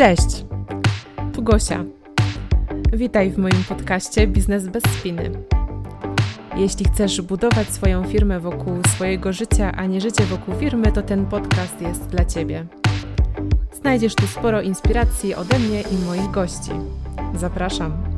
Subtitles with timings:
[0.00, 0.44] Cześć!
[1.32, 1.84] Tu Gosia.
[2.92, 5.30] Witaj w moim podcaście Biznes bez spiny.
[6.56, 11.26] Jeśli chcesz budować swoją firmę wokół swojego życia, a nie życie wokół firmy, to ten
[11.26, 12.66] podcast jest dla Ciebie.
[13.72, 16.70] Znajdziesz tu sporo inspiracji ode mnie i moich gości.
[17.34, 18.09] Zapraszam.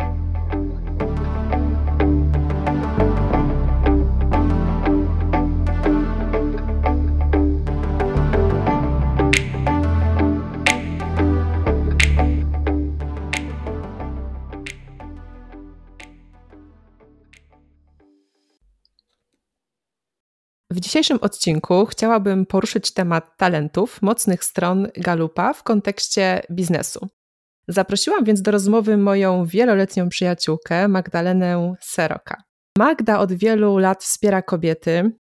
[20.82, 27.08] Dzisiejszym odcinku chciałabym poruszyć temat talentów, mocnych stron Galupa w kontekście biznesu.
[27.68, 32.42] Zaprosiłam więc do rozmowy moją wieloletnią przyjaciółkę Magdalenę Seroka.
[32.78, 35.12] Magda od wielu lat wspiera kobiety,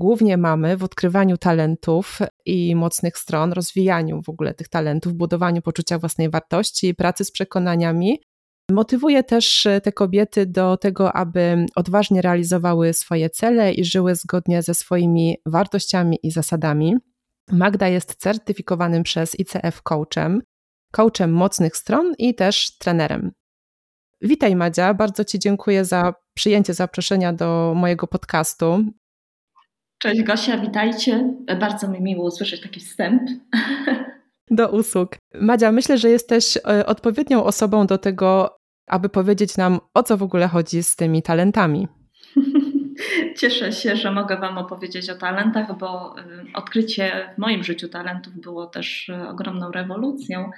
[0.00, 5.98] głównie mamy, w odkrywaniu talentów i mocnych stron, rozwijaniu w ogóle tych talentów, budowaniu poczucia
[5.98, 8.20] własnej wartości, pracy z przekonaniami
[8.70, 14.62] Motywuje też e, te kobiety do tego, aby odważnie realizowały swoje cele i żyły zgodnie
[14.62, 16.96] ze swoimi wartościami i zasadami.
[17.50, 20.42] Magda jest certyfikowanym przez ICF coachem,
[20.92, 23.32] coachem mocnych stron i też trenerem.
[24.20, 28.84] Witaj Madzia, bardzo Ci dziękuję za przyjęcie zaproszenia do mojego podcastu.
[29.98, 31.34] Cześć Gosia, witajcie.
[31.60, 33.22] Bardzo mi miło usłyszeć taki wstęp.
[34.52, 35.16] Do usług.
[35.34, 40.22] Madzia, myślę, że jesteś e, odpowiednią osobą do tego, aby powiedzieć nam, o co w
[40.22, 41.88] ogóle chodzi z tymi talentami.
[43.38, 46.22] Cieszę się, że mogę Wam opowiedzieć o talentach, bo y,
[46.54, 50.50] odkrycie w moim życiu talentów było też y, ogromną rewolucją,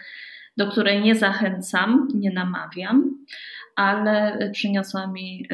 [0.57, 3.25] do której nie zachęcam, nie namawiam,
[3.77, 5.49] ale przyniosła mi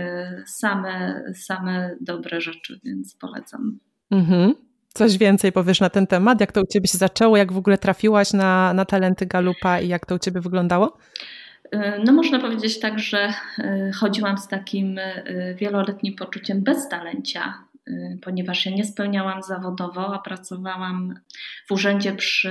[0.46, 3.78] same, same dobre rzeczy, więc polecam.
[4.10, 4.69] Mhm.
[4.94, 6.40] Coś więcej powiesz na ten temat?
[6.40, 7.36] Jak to u Ciebie się zaczęło?
[7.36, 10.98] Jak w ogóle trafiłaś na, na talenty Galupa i jak to u Ciebie wyglądało?
[11.74, 17.54] Y, no można powiedzieć tak, że y, chodziłam z takim y, wieloletnim poczuciem beztalencia,
[18.22, 21.14] ponieważ ja nie spełniałam zawodowo, a pracowałam
[21.68, 22.50] w urzędzie przy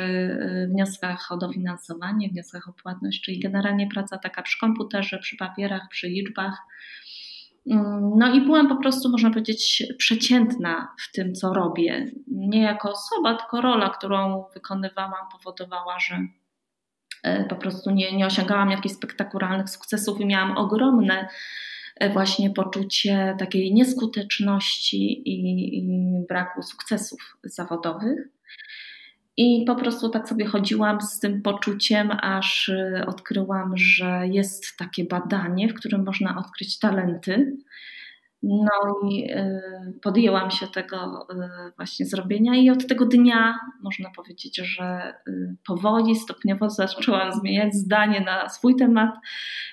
[0.69, 6.07] wnioskach o dofinansowanie, wnioskach o płatność, czyli generalnie praca taka przy komputerze, przy papierach, przy
[6.07, 6.57] liczbach.
[7.67, 12.11] Mm, no i byłam po prostu, można powiedzieć, przeciętna w tym, co robię.
[12.27, 16.17] Nie jako osoba, tylko rola, którą wykonywałam, powodowała, że
[17.23, 21.27] E, po prostu nie, nie osiągałam jakichś spektakularnych sukcesów i miałam ogromne
[21.95, 25.87] e, właśnie poczucie takiej nieskuteczności i, i
[26.27, 28.27] braku sukcesów zawodowych.
[29.41, 35.05] I po prostu tak sobie chodziłam z tym poczuciem, aż e, odkryłam, że jest takie
[35.05, 37.57] badanie, w którym można odkryć talenty.
[38.43, 38.69] No
[39.09, 45.13] i y, podjęłam się tego y, właśnie zrobienia i od tego dnia można powiedzieć, że
[45.27, 49.15] y, powoli, stopniowo zaczęłam zmieniać zdanie na swój temat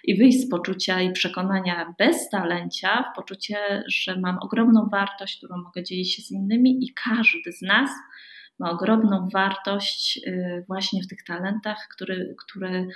[0.05, 5.57] i wyjść z poczucia i przekonania bez talencia w poczucie, że mam ogromną wartość, którą
[5.57, 7.91] mogę dzielić się z innymi i każdy z nas
[8.59, 11.89] ma ogromną wartość y, właśnie w tych talentach,
[12.39, 12.87] które,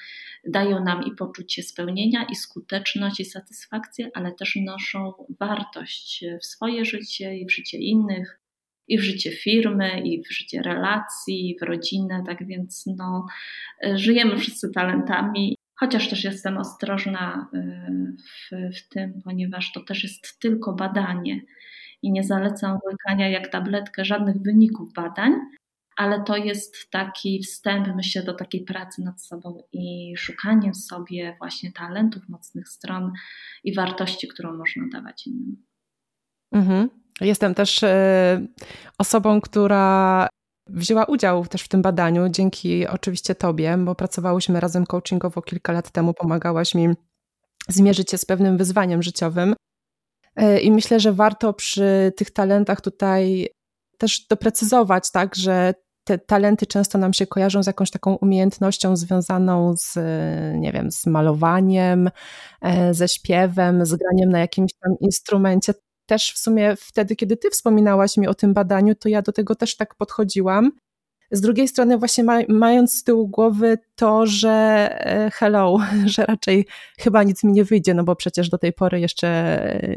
[0.48, 6.84] dają nam i poczucie spełnienia, i skuteczność, i satysfakcję, ale też noszą wartość w swoje
[6.84, 8.40] życie i w życie innych,
[8.88, 12.22] i w życie firmy, i w życie relacji, w rodzinę.
[12.26, 13.26] Tak więc no,
[13.94, 15.56] żyjemy wszyscy talentami.
[15.74, 21.40] Chociaż też jestem ostrożna y, w, w tym, ponieważ to też jest tylko badanie
[22.02, 25.32] i nie zalecam łykania jak tabletkę żadnych wyników badań,
[25.96, 31.72] ale to jest taki wstęp, myślę, do takiej pracy nad sobą i szukaniem sobie właśnie
[31.72, 33.12] talentów, mocnych stron
[33.64, 35.56] i wartości, którą można dawać innym.
[36.52, 36.90] Mhm.
[37.20, 37.86] Jestem też y,
[38.98, 40.28] osobą, która
[40.66, 45.90] wzięła udział też w tym badaniu, dzięki oczywiście Tobie, bo pracowałyśmy razem coachingowo kilka lat
[45.90, 46.88] temu, pomagałaś mi
[47.68, 49.54] zmierzyć się z pewnym wyzwaniem życiowym.
[50.40, 53.48] E, I myślę, że warto przy tych talentach tutaj
[53.98, 59.74] też doprecyzować, tak, że te talenty często nam się kojarzą z jakąś taką umiejętnością związaną
[59.76, 59.96] z,
[60.56, 62.10] nie wiem, z malowaniem,
[62.62, 65.74] e, ze śpiewem, z graniem na jakimś tam instrumencie.
[66.06, 69.54] Też w sumie wtedy, kiedy ty wspominałaś mi o tym badaniu, to ja do tego
[69.54, 70.72] też tak podchodziłam.
[71.30, 74.50] Z drugiej strony, właśnie mając z tyłu głowy to, że
[75.06, 75.78] e, hello,
[76.14, 76.66] że raczej
[76.98, 79.96] chyba nic mi nie wyjdzie, no bo przecież do tej pory jeszcze e,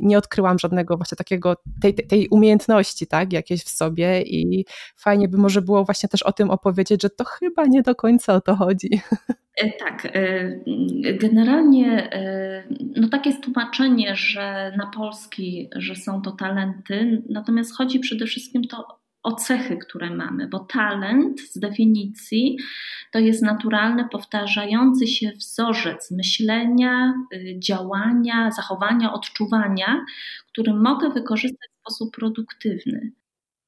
[0.00, 4.64] nie odkryłam żadnego właśnie takiego, tej, tej umiejętności, tak, jakiejś w sobie i
[4.96, 8.34] fajnie by może było właśnie też o tym opowiedzieć, że to chyba nie do końca
[8.34, 9.00] o to chodzi.
[9.56, 10.12] E, tak,
[11.20, 12.10] generalnie
[12.96, 18.64] no takie jest tłumaczenie, że na polski, że są to talenty, natomiast chodzi przede wszystkim
[18.64, 22.56] to o cechy, które mamy, bo talent z definicji
[23.12, 30.04] to jest naturalny, powtarzający się wzorzec myślenia, y, działania, zachowania, odczuwania,
[30.48, 33.12] który mogę wykorzystać w sposób produktywny.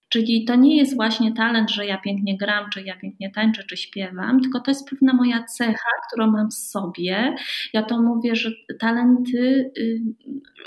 [0.08, 3.76] Czyli to nie jest właśnie talent, że ja pięknie gram, czy ja pięknie tańczę, czy
[3.76, 7.34] śpiewam, tylko to jest pewna moja cecha, którą mam w sobie.
[7.72, 8.50] Ja to mówię, że
[8.80, 10.00] talenty, y,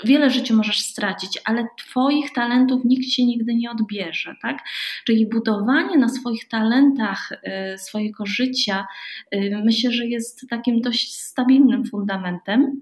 [0.04, 4.58] wiele życia możesz stracić, ale Twoich talentów nikt ci nigdy nie odbierze, tak?
[5.04, 8.86] Czyli budowanie na swoich talentach y, swojego życia,
[9.34, 12.80] y, myślę, że jest takim dość stabilnym fundamentem.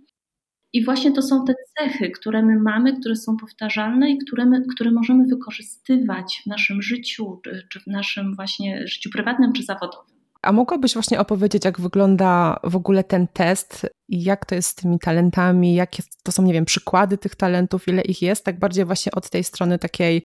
[0.72, 4.62] I właśnie to są te cechy, które my mamy, które są powtarzalne i które, my,
[4.74, 10.18] które możemy wykorzystywać w naszym życiu, czy, w naszym właśnie życiu prywatnym czy zawodowym.
[10.42, 14.98] A mogłabyś właśnie opowiedzieć, jak wygląda w ogóle ten test jak to jest z tymi
[14.98, 19.12] talentami, jakie to są, nie wiem, przykłady tych talentów, ile ich jest, tak bardziej właśnie
[19.12, 20.22] od tej strony takiej,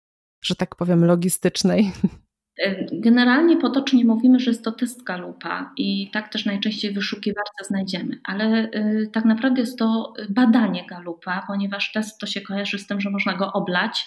[0.44, 1.92] że tak powiem, logistycznej?
[2.92, 8.64] Generalnie potocznie mówimy, że jest to test Galupa i tak też najczęściej wyszukiwarce znajdziemy, ale
[8.64, 13.10] y, tak naprawdę jest to badanie Galupa, ponieważ test to się kojarzy z tym, że
[13.10, 14.06] można go oblać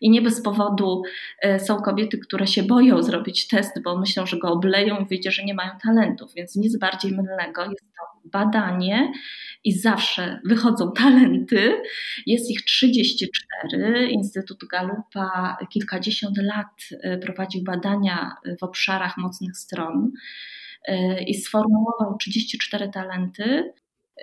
[0.00, 1.02] i nie bez powodu
[1.44, 5.30] y, są kobiety, które się boją zrobić test, bo myślą, że go obleją i wyjdzie,
[5.30, 7.62] że nie mają talentów, więc nic bardziej mylnego.
[7.62, 9.12] Jest to badanie
[9.64, 11.82] i zawsze wychodzą talenty.
[12.26, 14.08] Jest ich 34.
[14.08, 20.12] Instytut Galupa kilkadziesiąt lat y, prowadził badania w obszarach mocnych stron
[20.88, 20.92] y,
[21.26, 23.72] i sformułował 34 talenty,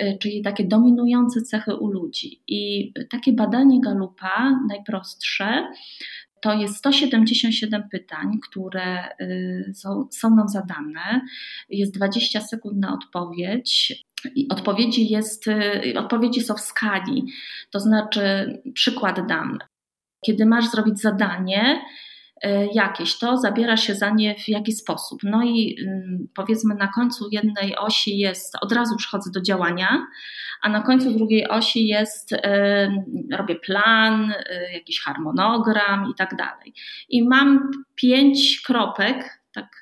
[0.02, 2.42] y, czyli takie dominujące cechy u ludzi.
[2.48, 5.68] I takie badanie Galupa, najprostsze,
[6.42, 9.04] to jest 177 pytań, które
[9.74, 11.22] są, są nam zadane.
[11.70, 13.94] Jest 20 sekund na odpowiedź.
[14.36, 17.26] I odpowiedzi, jest, y, odpowiedzi są w skali,
[17.72, 18.22] to znaczy,
[18.74, 19.58] przykład dam.
[20.26, 22.09] Kiedy masz zrobić zadanie y,
[22.74, 25.20] jakieś, to zabiera się za nie w jaki sposób.
[25.24, 25.78] No i
[26.36, 30.08] powiedzmy na końcu jednej osi jest, od razu przychodzę do działania,
[30.62, 32.38] a na końcu drugiej osi jest, y,
[33.32, 34.34] robię plan,
[34.74, 36.74] jakiś harmonogram i tak dalej.
[37.10, 39.82] I mam pięć kropek, tak,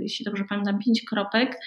[0.00, 1.58] jeśli dobrze pamiętam, pięć kropek,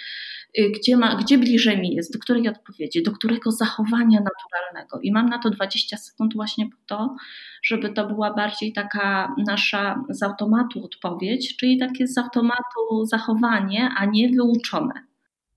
[0.74, 5.00] gdzie, ma, gdzie bliżej mi jest, do której odpowiedzi, do którego zachowania naturalnego.
[5.02, 7.16] I mam na to 20 sekund właśnie po to,
[7.62, 14.04] żeby to była bardziej taka nasza z automatu odpowiedź, czyli takie z automatu zachowanie, a
[14.04, 14.94] nie wyuczone.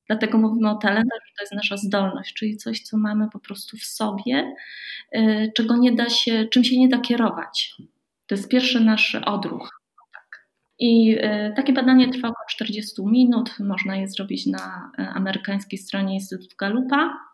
[0.07, 3.77] Dlatego mówimy o talentach, że to jest nasza zdolność, czyli coś, co mamy po prostu
[3.77, 4.55] w sobie,
[5.15, 7.75] y, czego nie da się, czym się nie da kierować.
[8.27, 9.78] To jest pierwszy nasz odruch.
[10.79, 13.55] I e, takie badanie trwa około 40 minut.
[13.59, 17.29] Można je zrobić na e, amerykańskiej stronie Instytutu Galupa.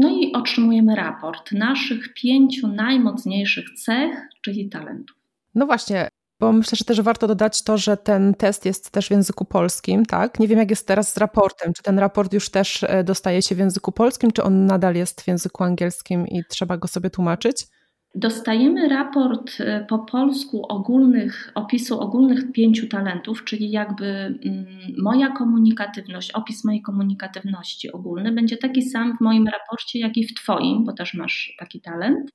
[0.00, 5.16] No i otrzymujemy raport naszych pięciu najmocniejszych cech, czyli talentów.
[5.54, 6.08] No właśnie,
[6.40, 10.06] bo myślę, że też warto dodać to, że ten test jest też w języku polskim,
[10.06, 10.40] tak?
[10.40, 11.72] Nie wiem, jak jest teraz z raportem.
[11.72, 15.20] Czy ten raport już też e, dostaje się w języku polskim, czy on nadal jest
[15.20, 17.66] w języku angielskim i trzeba go sobie tłumaczyć?
[18.14, 24.66] Dostajemy raport e, po polsku ogólnych, opisu ogólnych pięciu talentów, czyli jakby mm,
[25.02, 30.34] moja komunikatywność, opis mojej komunikatywności ogólny będzie taki sam w moim raporcie, jak i w
[30.34, 32.30] Twoim, bo też masz taki talent.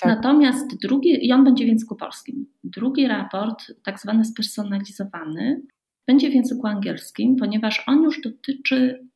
[0.00, 0.16] Tak.
[0.16, 2.46] Natomiast drugi, i on będzie w języku polskim.
[2.64, 5.62] Drugi raport, tak zwany spersonalizowany,
[6.06, 9.08] będzie w języku angielskim, ponieważ on już dotyczy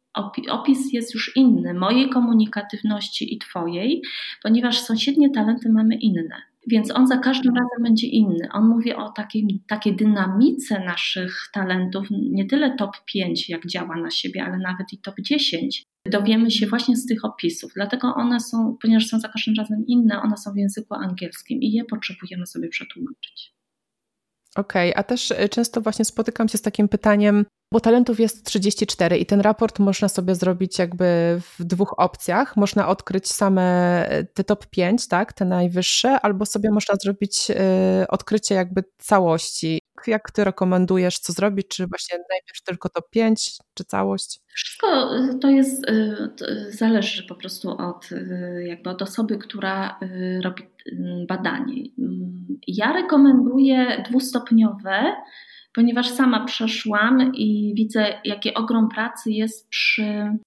[0.51, 4.03] opis jest już inny mojej komunikatywności i Twojej,
[4.43, 6.43] ponieważ sąsiednie talenty mamy inne.
[6.67, 8.49] Więc on za każdym razem będzie inny.
[8.53, 14.11] On mówi o takiej, takiej dynamice naszych talentów, nie tyle top 5, jak działa na
[14.11, 15.85] siebie, ale nawet i top 10.
[16.07, 17.73] Dowiemy się właśnie z tych opisów.
[17.75, 21.73] Dlatego one są, ponieważ są za każdym razem inne, one są w języku angielskim i
[21.73, 23.60] je potrzebujemy sobie przetłumaczyć.
[24.57, 28.47] Okej, okay, a też y, często właśnie spotykam się z takim pytaniem, bo talentów jest
[28.47, 32.57] 34 i ten raport można sobie zrobić jakby w dwóch opcjach.
[32.57, 37.55] Można odkryć same y, te top 5, tak, te najwyższe, albo sobie można zrobić y,
[38.09, 39.81] odkrycie jakby całości.
[40.07, 41.69] Jak ty rekomendujesz, co zrobić?
[41.69, 44.41] Czy właśnie najpierw tylko top 5, czy całość?
[44.55, 45.83] Wszystko to jest,
[46.71, 48.09] zależy po prostu od,
[48.65, 50.01] jakby od osoby, która
[50.43, 50.63] robi
[51.29, 51.83] badanie.
[52.67, 55.13] Ja rekomenduję dwustopniowe,
[55.73, 60.39] ponieważ sama przeszłam i widzę, jaki ogrom pracy jest przy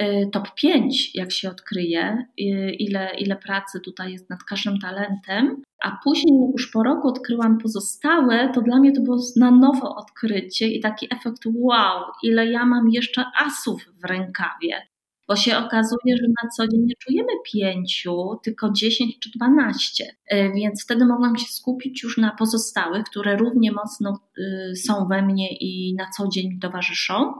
[0.00, 2.44] y, top 5, jak się odkryje, y,
[2.78, 5.62] ile, ile pracy tutaj jest nad każdym talentem.
[5.82, 10.68] A później, już po roku odkryłam pozostałe, to dla mnie to było na nowo odkrycie
[10.68, 14.82] i taki efekt wow, ile ja mam jeszcze asów w rękawie.
[15.28, 20.04] Bo się okazuje, że na co dzień nie czujemy pięciu, tylko 10 czy 12.
[20.26, 25.22] E, więc wtedy mogłam się skupić już na pozostałych, które równie mocno y, są we
[25.22, 27.32] mnie i na co dzień mi towarzyszą,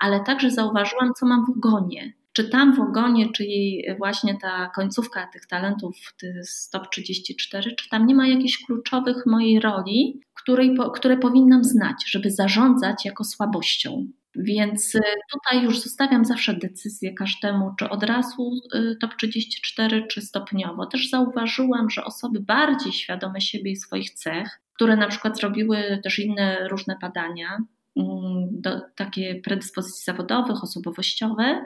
[0.00, 2.12] ale także zauważyłam, co mam w ogonie.
[2.32, 5.96] Czy tam w ogonie, czyli właśnie ta końcówka tych talentów,
[6.42, 12.30] stop 34, czy tam nie ma jakichś kluczowych mojej roli, której, które powinnam znać, żeby
[12.30, 14.06] zarządzać jako słabością.
[14.36, 15.00] Więc y,
[15.32, 20.86] tutaj już zostawiam zawsze decyzję każdemu, czy od razu y, top 34, czy stopniowo.
[20.86, 26.18] Też zauważyłam, że osoby bardziej świadome siebie i swoich cech, które na przykład zrobiły też
[26.18, 27.58] inne różne badania,
[27.96, 31.64] mm, do, takie predyspozycji zawodowych, osobowościowe,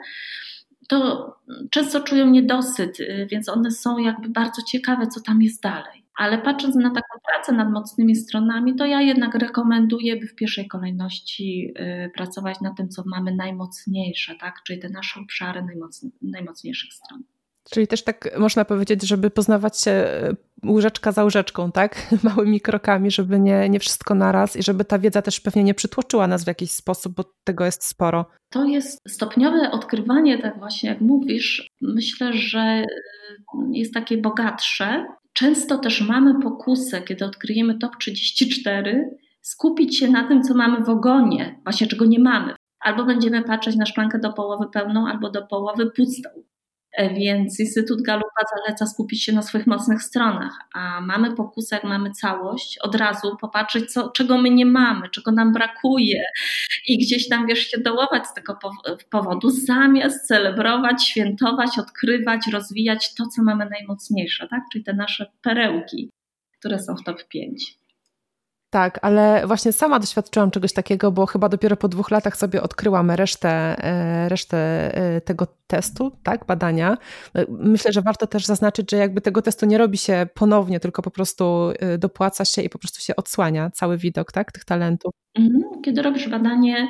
[0.87, 1.29] to
[1.69, 6.08] często czują niedosyt, y, więc one są jakby bardzo ciekawe, co tam jest dalej.
[6.19, 10.67] Ale patrząc na taką pracę nad mocnymi stronami, to ja jednak rekomenduję, by w pierwszej
[10.67, 14.55] kolejności y, pracować na tym, co mamy najmocniejsze, tak?
[14.65, 15.63] czyli te nasze obszary
[16.21, 17.23] najmocniejszych stron.
[17.69, 20.35] Czyli też tak można powiedzieć, żeby poznawać się e,
[20.65, 22.07] łyżeczka za łyżeczką, tak?
[22.23, 26.27] Małymi krokami, żeby nie, nie wszystko naraz i żeby ta wiedza też pewnie nie przytłoczyła
[26.27, 28.25] nas w jakiś sposób, bo tego jest sporo.
[28.49, 31.67] To jest stopniowe odkrywanie, tak właśnie jak mówisz.
[31.81, 32.85] Myślę, że e,
[33.71, 35.05] jest takie bogatsze.
[35.33, 40.89] Często też mamy pokusę, kiedy odkryjemy top 34, skupić się na tym, co mamy w
[40.89, 42.53] ogonie, właśnie czego nie mamy.
[42.79, 46.29] Albo będziemy patrzeć na szklankę do połowy pełną, albo do połowy pustą.
[46.93, 51.83] E, więc Instytut Galupa zaleca skupić się na swoich mocnych stronach, a mamy pokusę, jak
[51.83, 56.23] mamy całość, od razu popatrzeć, co, czego my nie mamy, czego nam brakuje
[56.87, 58.57] i gdzieś tam, wiesz, się dołować z tego
[59.09, 64.63] powodu, zamiast celebrować, świętować, odkrywać, rozwijać to, co mamy najmocniejsze, tak?
[64.71, 66.09] czyli te nasze perełki,
[66.59, 67.79] które są w top 5.
[68.69, 73.11] Tak, ale właśnie sama doświadczyłam czegoś takiego, bo chyba dopiero po dwóch latach sobie odkryłam
[73.11, 74.57] resztę, e, resztę
[74.95, 76.97] e, tego testu, tak, badania.
[77.35, 81.01] E, myślę, że warto też zaznaczyć, że jakby tego testu nie robi się ponownie, tylko
[81.01, 85.13] po prostu dopłaca się i po prostu się odsłania cały widok, tak, tych talentów.
[85.35, 85.81] Mhm.
[85.85, 86.87] Kiedy robisz badanie,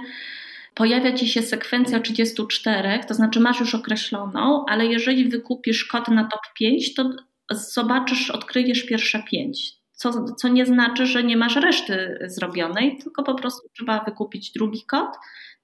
[0.76, 6.24] pojawia ci się sekwencja 34, to znaczy masz już określoną, ale jeżeli wykupisz kod na
[6.24, 7.10] top 5, to
[7.52, 13.36] zobaczysz, odkryjesz pierwsze 5 co, co nie znaczy, że nie masz reszty zrobionej, tylko po
[13.36, 15.10] prostu trzeba wykupić drugi kod,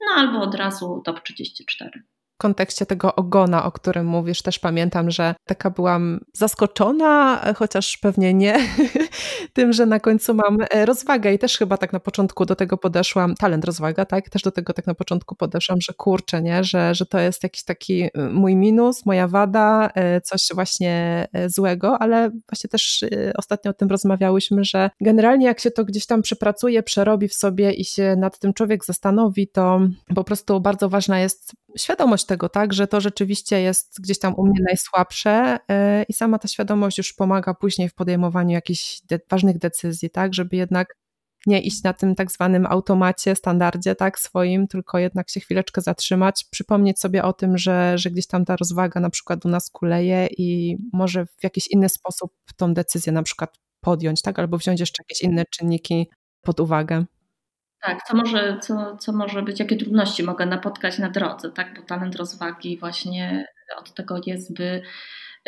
[0.01, 5.11] no albo od razu top 34 w kontekście tego ogona, o którym mówisz, też pamiętam,
[5.11, 8.59] że taka byłam zaskoczona, chociaż pewnie nie,
[9.53, 12.77] tym, że na końcu mam e, rozwagę i też chyba tak na początku do tego
[12.77, 14.29] podeszłam, talent rozwaga, tak?
[14.29, 16.63] Też do tego tak na początku podeszłam, że kurczę, nie?
[16.63, 22.01] Że, że to jest jakiś taki e, mój minus, moja wada, e, coś właśnie złego,
[22.01, 26.83] ale właśnie też ostatnio o tym rozmawiałyśmy, że generalnie jak się to gdzieś tam przepracuje,
[26.83, 29.79] przerobi w sobie i się nad tym człowiek zastanowi, to
[30.15, 34.45] po prostu bardzo ważna jest świadomość tego, tak, że to rzeczywiście jest gdzieś tam u
[34.45, 39.57] mnie najsłabsze e, i sama ta świadomość już pomaga później w podejmowaniu jakichś de ważnych
[39.57, 40.95] decyzji, tak, żeby jednak
[41.45, 46.45] nie iść na tym tak zwanym automacie, standardzie, tak, swoim, tylko jednak się chwileczkę zatrzymać,
[46.51, 50.27] przypomnieć sobie o tym, że, że gdzieś tam ta rozwaga na przykład u nas kuleje
[50.37, 55.03] i może w jakiś inny sposób tą decyzję na przykład podjąć, tak, albo wziąć jeszcze
[55.03, 56.09] jakieś inne czynniki
[56.41, 57.05] pod uwagę.
[57.85, 61.79] Tak, co może, co, co może być, jakie trudności mogę napotkać na drodze, tak?
[61.79, 63.45] Bo talent rozwagi właśnie
[63.77, 64.81] od tego jest, by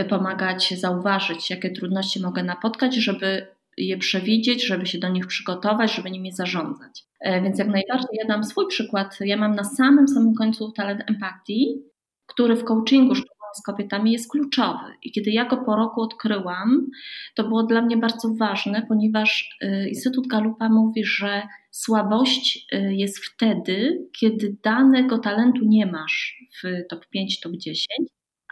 [0.10, 6.12] pomagać zauważyć, jakie trudności mogę napotkać, żeby je przewidzieć, żeby się do nich przygotować, żeby
[6.12, 7.04] nimi zarządzać.
[7.20, 9.18] E, więc jak najbardziej ja dam swój przykład.
[9.20, 11.82] Ja mam na samym samym końcu talent empatii,
[12.26, 13.16] który w coachingu
[13.58, 14.94] z kobietami jest kluczowy.
[15.04, 16.88] I kiedy ja go po roku odkryłam,
[17.36, 23.26] to było dla mnie bardzo ważne, ponieważ y, Instytut Galupa mówi, że słabość y, jest
[23.26, 27.88] wtedy, kiedy danego talentu nie masz w top 5, top 10,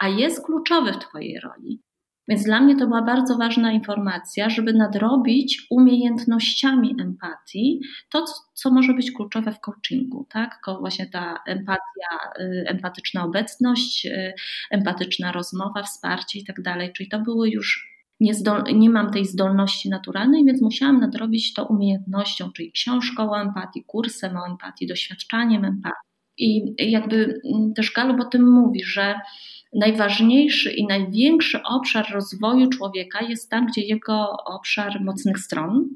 [0.02, 1.85] a jest kluczowy w Twojej roli.
[2.28, 8.94] Więc dla mnie to była bardzo ważna informacja, żeby nadrobić umiejętnościami empatii to, co może
[8.94, 10.60] być kluczowe w coachingu, tak?
[10.80, 14.34] Właśnie ta empatia, y, empatyczna obecność, y,
[14.72, 16.94] empatyczna rozmowa, wsparcie i tak dalej.
[16.94, 18.34] Czyli to były już nie,
[18.74, 24.38] nie mam tej zdolności naturalnej, więc musiałam nadrobić to umiejętnością, czyli książką o empatii, kursem
[24.38, 26.06] o empatii, doświadczaniem empatii.
[26.38, 29.16] I jakby mm, też Galup o tym mówi, że
[29.76, 35.90] najważniejszy i największy obszar rozwoju człowieka jest tam, gdzie jego obszar mocnych stron.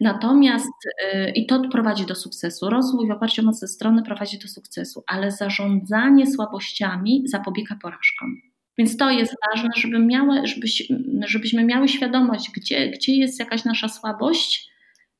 [0.00, 2.70] Natomiast y, i to prowadzi do sukcesu.
[2.70, 8.36] Rozwój w oparciu o mocne strony prowadzi do sukcesu, ale zarządzanie słabościami zapobiega porażkom.
[8.78, 10.92] Więc to jest ważne, żeby miały, żebyś,
[11.26, 14.70] żebyśmy miały świadomość, gdzie, gdzie jest jakaś nasza słabość,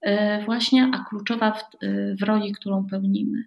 [0.06, 0.10] y,
[0.44, 3.44] właśnie, a kluczowa w, y, w roli, którą pełnimy.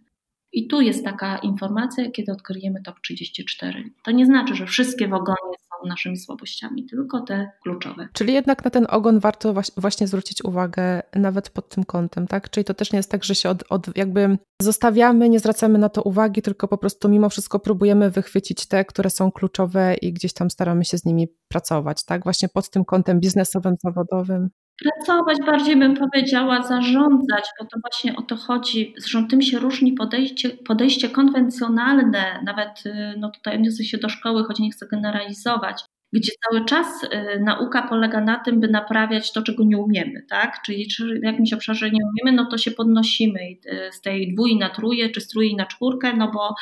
[0.57, 3.83] I tu jest taka informacja, kiedy odkryjemy top 34.
[4.03, 8.07] To nie znaczy, że wszystkie w ogonie są naszymi słabościami, tylko te kluczowe.
[8.13, 12.49] Czyli jednak na ten ogon warto właśnie zwrócić uwagę nawet pod tym kątem, tak?
[12.49, 15.89] Czyli to też nie jest tak, że się od, od jakby zostawiamy, nie zwracamy na
[15.89, 20.33] to uwagi, tylko po prostu mimo wszystko próbujemy wychwycić te, które są kluczowe i gdzieś
[20.33, 22.23] tam staramy się z nimi pracować, tak?
[22.23, 24.49] Właśnie pod tym kątem biznesowym, zawodowym.
[24.83, 28.93] Pracować bardziej bym powiedziała, zarządzać, bo to właśnie o to chodzi.
[28.97, 34.43] Zresztą tym się różni podejście, podejście konwencjonalne, nawet y, no tutaj odniosę się do szkoły,
[34.43, 39.41] choć nie chcę generalizować, gdzie cały czas y, nauka polega na tym, by naprawiać to,
[39.41, 40.61] czego nie umiemy, tak?
[40.65, 40.87] Czyli
[41.21, 45.09] w jakimś obszarze nie umiemy, no to się podnosimy y, z tej dwój na trójkę,
[45.09, 46.55] czy z trójki na czwórkę, no bo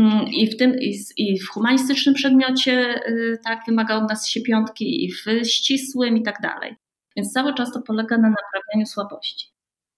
[0.00, 0.76] mm, i w tym,
[1.16, 3.00] i w humanistycznym przedmiocie
[3.44, 6.83] tak wymaga od nas się piątki, i w ścisłym i tak dalej.
[7.16, 9.54] Więc cały czas to polega na naprawianiu słabości.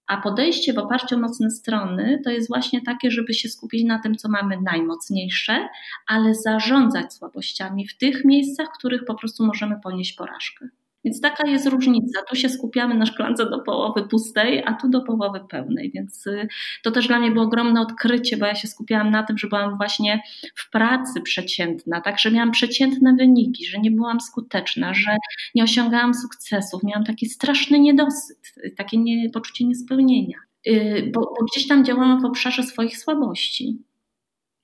[0.07, 3.99] A podejście w oparciu o mocne strony to jest właśnie takie, żeby się skupić na
[3.99, 5.67] tym, co mamy najmocniejsze,
[6.07, 10.67] ale zarządzać słabościami w tych miejscach, w których po prostu możemy ponieść porażkę.
[11.05, 12.21] Więc taka jest różnica.
[12.29, 15.91] Tu się skupiamy na szklance do połowy pustej, a tu do połowy pełnej.
[15.91, 16.47] Więc y,
[16.83, 19.77] to też dla mnie było ogromne odkrycie, bo ja się skupiałam na tym, że byłam
[19.77, 20.21] właśnie
[20.55, 25.17] w pracy przeciętna, tak, że miałam przeciętne wyniki, że nie byłam skuteczna, że
[25.55, 26.83] nie osiągałam sukcesów.
[26.83, 30.37] Miałam taki straszny niedosyt, takie nie, poczucie niespełnienia.
[30.67, 33.77] Y, bo, bo gdzieś tam działałam w obszarze swoich słabości.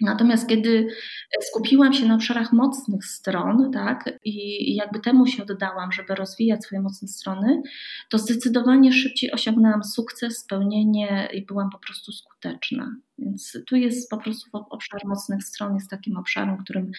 [0.04, 0.88] Natomiast kiedy
[1.42, 6.82] skupiłam się na obszarach mocnych stron, tak, i jakby temu się oddałam, żeby rozwijać swoje
[6.82, 7.62] mocne strony,
[8.10, 12.96] to zdecydowanie szybciej osiągnęłam sukces, spełnienie i byłam po prostu skuteczna.
[13.18, 16.92] Więc tu jest po prostu obszar mocnych stron, jest takim obszarem, którym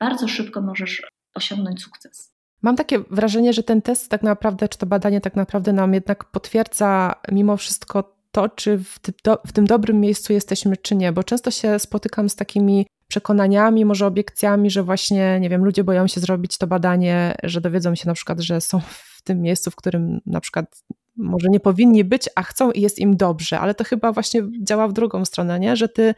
[0.00, 1.02] bardzo szybko możesz
[1.34, 2.34] osiągnąć sukces.
[2.62, 6.24] Mam takie wrażenie, że ten test tak naprawdę, czy to badanie tak naprawdę nam jednak
[6.24, 11.24] potwierdza mimo wszystko to, czy w, do, w tym dobrym miejscu jesteśmy, czy nie, bo
[11.24, 16.20] często się spotykam z takimi przekonaniami, może obiekcjami, że właśnie, nie wiem, ludzie boją się
[16.20, 20.20] zrobić to badanie, że dowiedzą się na przykład, że są w tym miejscu, w którym
[20.26, 20.82] na przykład
[21.16, 24.88] może nie powinni być, a chcą i jest im dobrze, ale to chyba właśnie działa
[24.88, 25.76] w drugą stronę, nie?
[25.76, 26.14] że ty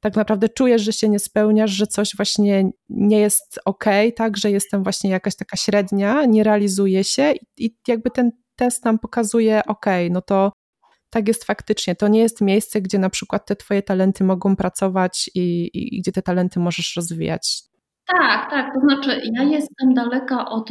[0.00, 3.84] tak naprawdę czujesz, że się nie spełniasz, że coś właśnie nie jest ok,
[4.16, 8.84] tak, że jestem właśnie jakaś taka średnia, nie realizuje się i, i jakby ten test
[8.84, 10.52] nam pokazuje, ok, no to
[11.14, 11.94] tak jest faktycznie.
[11.94, 15.40] To nie jest miejsce, gdzie na przykład te twoje talenty mogą pracować i,
[15.74, 17.62] i, i gdzie te talenty możesz rozwijać.
[18.18, 18.74] Tak, tak.
[18.74, 20.70] To znaczy, ja jestem daleka od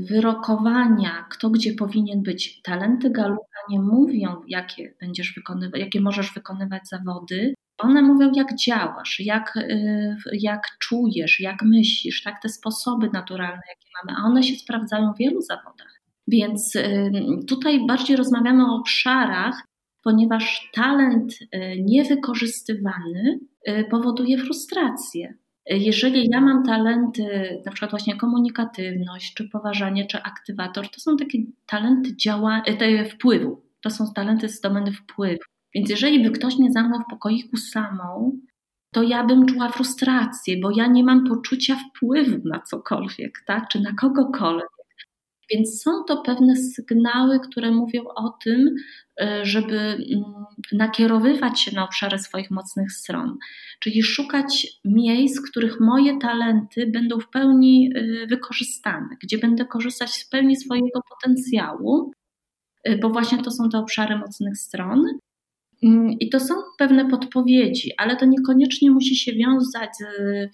[0.00, 2.62] wyrokowania, kto gdzie powinien być.
[2.62, 7.54] Talenty Galupa nie mówią, jakie będziesz wykonywać, jakie możesz wykonywać zawody.
[7.78, 12.42] One mówią, jak działasz, jak, y, jak czujesz, jak myślisz, tak?
[12.42, 15.93] Te sposoby naturalne, jakie mamy, a one się sprawdzają w wielu zawodach.
[16.28, 16.72] Więc
[17.48, 19.66] tutaj bardziej rozmawiamy o obszarach,
[20.04, 21.46] ponieważ talent y,
[21.84, 25.34] niewykorzystywany y, powoduje frustrację.
[25.66, 27.22] Jeżeli ja mam talenty,
[27.66, 33.04] na przykład właśnie komunikatywność, czy poważanie, czy aktywator, to są takie talenty działa, y, te
[33.04, 33.62] wpływu.
[33.80, 35.42] To są talenty z domeny wpływu.
[35.74, 38.38] Więc jeżeli by ktoś mnie zamknął w pokoiku samą,
[38.94, 43.68] to ja bym czuła frustrację, bo ja nie mam poczucia wpływu na cokolwiek, tak?
[43.68, 44.73] czy na kogokolwiek.
[45.50, 48.74] Więc są to pewne sygnały, które mówią o tym,
[49.20, 50.24] e, żeby mm,
[50.72, 53.36] nakierowywać się na obszary swoich mocnych stron,
[53.80, 60.10] czyli szukać miejsc, w których moje talenty będą w pełni e, wykorzystane, gdzie będę korzystać
[60.10, 62.12] z pełni swojego potencjału,
[62.84, 65.04] e, bo właśnie to są te obszary mocnych stron.
[65.82, 69.90] Mm, I to są pewne podpowiedzi, ale to niekoniecznie musi się wiązać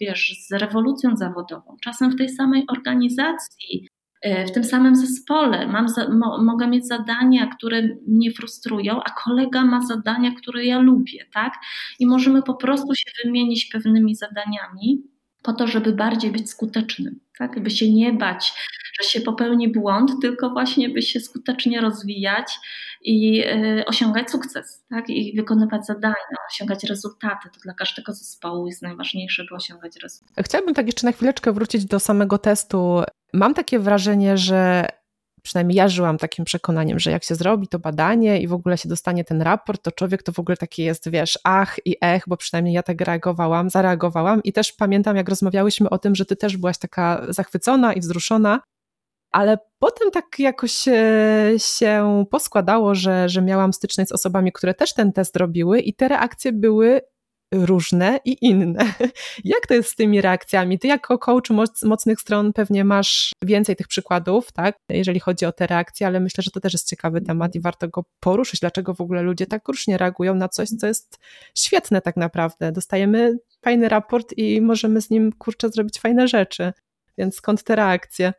[0.00, 1.76] wiesz, z rewolucją zawodową.
[1.84, 3.88] Czasem w tej samej organizacji
[4.24, 5.66] w tym samym zespole.
[5.66, 10.78] Mam za, mo, mogę mieć zadania, które mnie frustrują, a kolega ma zadania, które ja
[10.78, 11.54] lubię, tak?
[11.98, 15.02] I możemy po prostu się wymienić pewnymi zadaniami
[15.42, 17.62] po to, żeby bardziej być skutecznym, tak?
[17.62, 18.52] By się nie bać,
[19.00, 22.58] że się popełni błąd, tylko właśnie by się skutecznie rozwijać
[23.02, 23.44] i
[23.78, 25.10] y, osiągać sukces, tak?
[25.10, 26.14] I wykonywać zadania,
[26.50, 27.48] osiągać rezultaty.
[27.54, 30.42] To dla każdego zespołu jest najważniejsze, by osiągać rezultaty.
[30.42, 34.86] Chciałabym tak jeszcze na chwileczkę wrócić do samego testu Mam takie wrażenie, że
[35.42, 38.88] przynajmniej ja żyłam takim przekonaniem, że jak się zrobi to badanie i w ogóle się
[38.88, 42.36] dostanie ten raport, to człowiek to w ogóle taki jest, wiesz, ach i ech, bo
[42.36, 46.56] przynajmniej ja tak reagowałam, zareagowałam i też pamiętam, jak rozmawiałyśmy o tym, że ty też
[46.56, 48.60] byłaś taka zachwycona i wzruszona,
[49.32, 54.94] ale potem tak jakoś e, się poskładało, że, że miałam styczność z osobami, które też
[54.94, 57.00] ten test robiły i te reakcje były
[57.52, 58.84] różne i inne.
[59.44, 60.78] Jak to jest z tymi reakcjami?
[60.78, 64.76] Ty jako coach moc, mocnych stron pewnie masz więcej tych przykładów, tak?
[64.88, 67.88] Jeżeli chodzi o te reakcje, ale myślę, że to też jest ciekawy temat i warto
[67.88, 71.18] go poruszyć, dlaczego w ogóle ludzie tak różnie reagują na coś, co jest
[71.54, 72.72] świetne tak naprawdę.
[72.72, 76.72] Dostajemy fajny raport i możemy z nim, kurczę, zrobić fajne rzeczy.
[77.18, 78.32] Więc skąd te reakcje?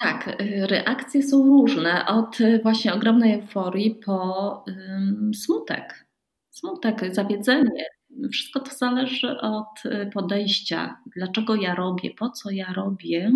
[0.00, 6.06] Tak, y, reakcje są różne, od y, właśnie ogromnej euforii po um, smutek.
[6.50, 7.97] Smutek, zawiedzenie.
[8.32, 11.00] Wszystko to zależy od y, podejścia.
[11.16, 13.32] Dlaczego ja robię, po co ja robię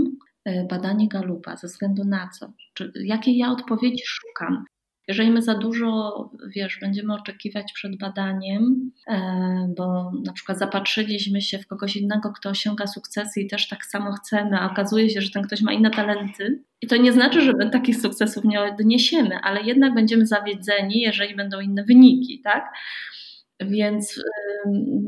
[0.71, 2.53] badanie Galupa, ze względu na co?
[2.75, 4.65] Czy, jakie ja odpowiedzi szukam?
[5.09, 9.19] Jeżeli my za dużo, wiesz, będziemy oczekiwać przed badaniem, e,
[9.77, 14.13] bo na przykład zapatrzyliśmy się w kogoś innego, kto osiąga sukcesy i też tak samo
[14.13, 17.53] chcemy, a okazuje się, że ten ktoś ma inne talenty, i to nie znaczy, że
[17.53, 22.65] my takich sukcesów nie odniesiemy, ale jednak będziemy zawiedzeni, jeżeli będą inne wyniki, tak?
[23.65, 24.23] Więc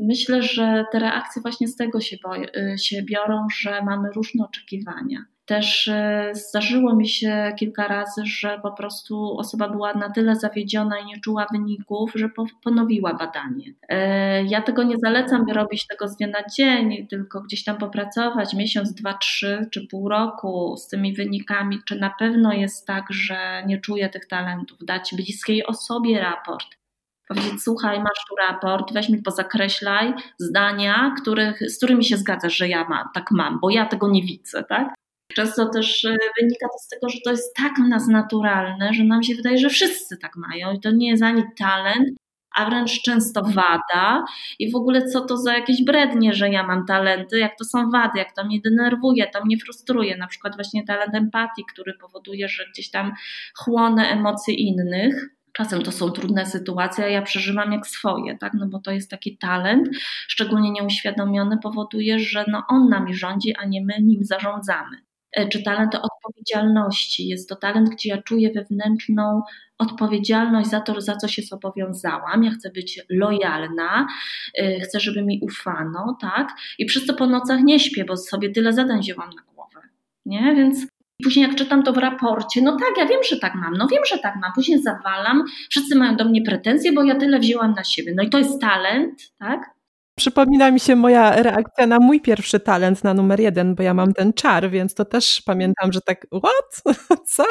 [0.07, 2.17] myślę, że te reakcje właśnie z tego się,
[2.57, 5.25] y, się biorą, że mamy różne oczekiwania.
[5.45, 10.99] Też e, zdarzyło mi się kilka razy, że po prostu osoba była na tyle zawiedziona
[10.99, 12.29] i nie czuła wyników, że
[12.63, 13.73] ponowiła badanie.
[13.89, 17.77] E, ja tego nie zalecam, by robić tego z dnia na dzień, tylko gdzieś tam
[17.77, 23.05] popracować miesiąc, dwa, trzy czy pół roku z tymi wynikami, czy na pewno jest tak,
[23.09, 26.67] że nie czuję tych talentów, dać bliskiej osobie raport.
[27.27, 32.69] Powiedzieć, słuchaj, masz tu raport, weź mi pozakreślaj zdania, których, z którymi się zgadzasz, że
[32.69, 34.93] ja tak mam, bo ja tego nie widzę, tak?
[35.33, 39.03] Często też e, wynika to z tego, że to jest tak w nas naturalne, że
[39.03, 42.09] nam się wydaje, że wszyscy tak mają i to nie jest ani talent,
[42.55, 44.25] a wręcz często wada
[44.59, 47.89] i w ogóle co to za jakieś brednie, że ja mam talenty, jak to są
[47.89, 52.47] wady, jak to mnie denerwuje, to mnie frustruje, na przykład właśnie talent empatii, który powoduje,
[52.47, 53.13] że gdzieś tam
[53.57, 55.34] chłonę emocje innych.
[55.55, 58.53] Czasem to są trudne sytuacje, a ja przeżywam jak swoje, tak?
[58.53, 59.87] No bo to jest taki talent,
[60.27, 64.97] szczególnie nieuświadomiony, powoduje, że no on nami rządzi, a nie my nim zarządzamy.
[65.31, 67.27] E, czy talent odpowiedzialności.
[67.27, 69.41] Jest to talent, gdzie ja czuję wewnętrzną
[69.77, 72.43] odpowiedzialność za to, za co się zobowiązałam.
[72.43, 74.07] Ja chcę być lojalna,
[74.57, 76.49] e, chcę, żeby mi ufano, tak?
[76.79, 79.81] I przez to po nocach nie śpię, bo sobie tyle zadań wzięłam na głowę.
[80.25, 80.55] Nie?
[80.55, 80.87] Więc
[81.23, 84.01] Później jak czytam to w raporcie, no tak, ja wiem, że tak mam, no wiem,
[84.05, 87.83] że tak mam, później zawalam, wszyscy mają do mnie pretensje, bo ja tyle wzięłam na
[87.83, 88.13] siebie.
[88.17, 89.75] No i to jest talent, tak?
[90.17, 94.13] Przypomina mi się moja reakcja na mój pierwszy talent, na numer jeden, bo ja mam
[94.13, 96.95] ten czar, więc to też pamiętam, że tak, what?
[97.35, 97.43] Co?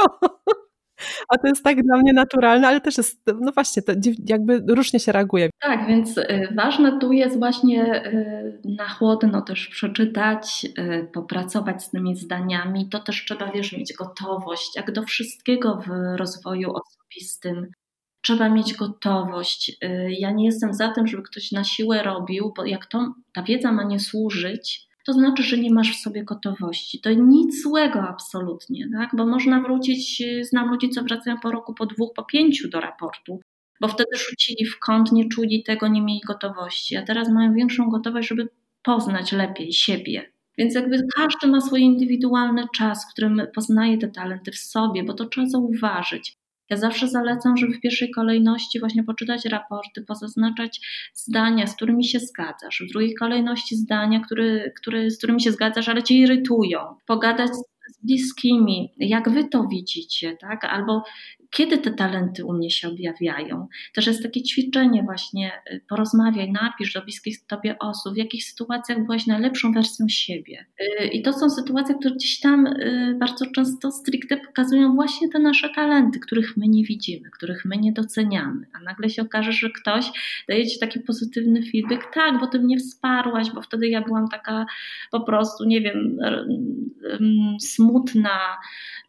[1.29, 3.93] A to jest tak dla mnie naturalne, ale też jest, no właśnie, to
[4.27, 5.51] jakby różnie się reaguje.
[5.61, 11.91] Tak, więc y, ważne tu jest właśnie y, na chłodno też przeczytać, y, popracować z
[11.91, 12.89] tymi zdaniami.
[12.89, 17.67] To też trzeba, wiesz, mieć gotowość, jak do wszystkiego w rozwoju osobistym
[18.25, 19.77] trzeba mieć gotowość.
[20.09, 23.73] Ja nie jestem za tym, żeby ktoś na siłę robił, bo jak to, ta wiedza
[23.73, 27.01] ma nie służyć, to znaczy, że nie masz w sobie gotowości.
[27.01, 29.11] To nic złego absolutnie, tak?
[29.13, 32.81] bo można wrócić, y, znam ludzi, co wracają po roku, po dwóch, po pięciu do
[32.81, 33.41] raportu,
[33.81, 37.89] bo wtedy rzucili w kąt, nie czuli tego, nie mieli gotowości, a teraz mają większą
[37.89, 38.49] gotowość, żeby
[38.83, 40.33] poznać lepiej siebie.
[40.59, 45.15] Więc jakby każdy ma swój indywidualny czas, w którym poznaje te talenty w sobie, bo
[45.15, 46.37] to trzeba zauważyć.
[46.71, 50.81] Ja zawsze zalecam, żeby w pierwszej kolejności właśnie poczytać raporty, pozaznaczać
[51.15, 55.89] zdania, z którymi się zgadzasz, w drugiej kolejności zdania, które, które, z którymi się zgadzasz,
[55.89, 56.81] ale cię irytują.
[57.07, 57.51] Pogadać
[57.93, 60.65] z bliskimi, jak wy to widzicie, tak?
[60.65, 61.03] Albo
[61.51, 63.69] kiedy te talenty u mnie się objawiają.
[63.95, 69.05] Też jest takie ćwiczenie właśnie, y, porozmawiaj, napisz do bliskich tobie osób, w jakich sytuacjach
[69.05, 70.67] byłaś najlepszą wersją siebie.
[70.81, 75.39] Y, I to są sytuacje, które gdzieś tam y, bardzo często stricte pokazują właśnie te
[75.39, 78.67] nasze talenty, których my nie widzimy, których my nie doceniamy.
[78.73, 80.11] A nagle się okaże, że ktoś
[80.49, 84.67] daje ci taki pozytywny feedback, tak, bo ty mnie wsparłaś, bo wtedy ja byłam taka
[85.11, 86.19] po prostu, nie wiem,
[87.61, 88.39] smutna,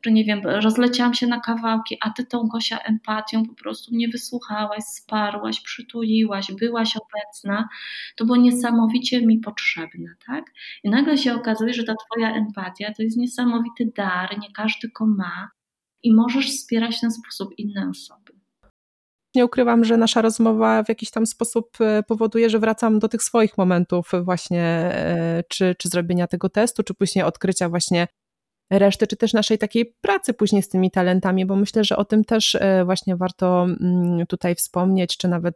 [0.06, 4.08] czy nie wiem, rozleciałam się na kawałki, a ty tą Gosia empatią po prostu mnie
[4.08, 7.70] wysłuchałaś, wsparłaś, przytuliłaś, byłaś obecna,
[8.16, 10.46] to było niesamowicie mi potrzebne, tak?
[10.84, 15.06] I nagle się okazuje, że ta twoja empatia to jest niesamowity dar, nie każdy go
[15.06, 15.50] ma
[16.04, 18.34] i możesz wspierać w ten sposób inne osoby.
[19.36, 23.24] Nie ukrywam, że nasza rozmowa w jakiś tam sposób e, powoduje, że wracam do tych
[23.24, 28.08] swoich momentów właśnie, e, czy, czy zrobienia tego testu, czy później odkrycia właśnie
[28.70, 32.24] reszty, czy też naszej takiej pracy później z tymi talentami, bo myślę, że o tym
[32.24, 35.56] też e, właśnie warto mm, tutaj wspomnieć, czy nawet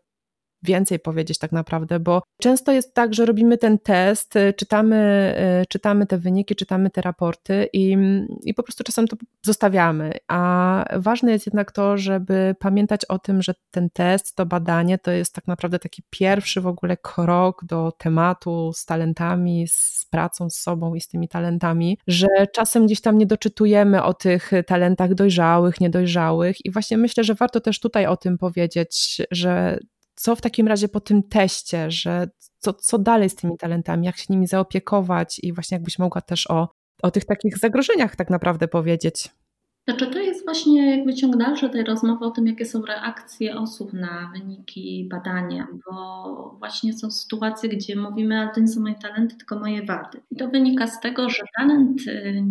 [0.64, 5.66] więcej powiedzieć tak naprawdę, bo często jest tak, że robimy ten test, y, czytamy, y,
[5.66, 7.98] czytamy te wyniki, czytamy te raporty i,
[8.44, 10.12] i po prostu czasem to zostawiamy.
[10.28, 15.12] A ważne jest jednak to, żeby pamiętać o tym, że ten test, to badanie to
[15.12, 20.56] jest tak naprawdę taki pierwszy w ogóle krok do tematu z talentami, z pracą z
[20.56, 25.82] sobą i z tymi talentami, że czasem gdzieś tam nie doczytujemy o tych talentach dojrzałych,
[25.82, 29.80] niedojrzałych i właśnie myślę, że warto też tutaj o tym powiedzieć, że
[30.20, 34.18] co w takim razie po tym teście, że co, co dalej z tymi talentami, jak
[34.18, 36.70] się nimi zaopiekować i właśnie jakbyś mogła też o,
[37.04, 39.30] o tych takich zagrożeniach tak naprawdę powiedzieć.
[39.90, 43.94] Znaczy to jest właśnie jakby ciąg dalszy tej rozmowy o tym, jakie są reakcje osób
[43.94, 49.36] na wyniki badania, bo właśnie są sytuacje, gdzie mówimy, ale to nie są moje talenty,
[49.36, 50.22] tylko moje wady.
[50.32, 52.44] I to wynika z tego, że talent y,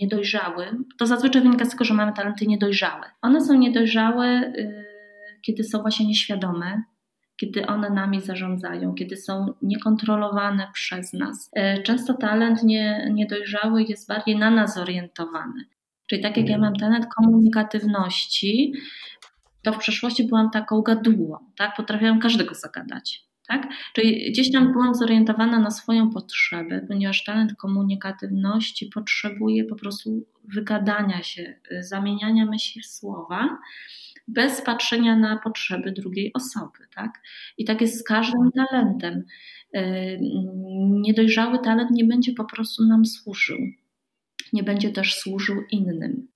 [0.00, 0.66] niedojrzały,
[0.98, 3.04] to zazwyczaj wynika z tego, że mamy talenty niedojrzałe.
[3.22, 4.81] One są niedojrzałe, y,
[5.42, 6.82] kiedy są właśnie nieświadome,
[7.36, 11.50] kiedy one nami zarządzają, kiedy są niekontrolowane przez nas.
[11.78, 15.64] Y, często talent nie, niedojrzały jest bardziej na nas zorientowany.
[16.06, 18.72] Czyli tak jak ja mam talent komunikatywności,
[19.62, 21.76] to w przeszłości byłam taką gadułą, tak?
[21.76, 23.24] Potrafiłam każdego zagadać.
[23.48, 23.68] Tak?
[23.94, 31.22] Czyli gdzieś tam byłam zorientowana na swoją potrzebę, ponieważ talent komunikatywności potrzebuje po prostu wygadania
[31.22, 33.58] się, zamieniania myśli w słowa,
[34.28, 36.78] bez patrzenia na potrzeby drugiej osoby.
[36.94, 37.20] Tak?
[37.58, 39.24] I tak jest z każdym talentem.
[40.90, 43.58] Niedojrzały talent nie będzie po prostu nam służył
[44.52, 46.28] nie będzie też służył innym.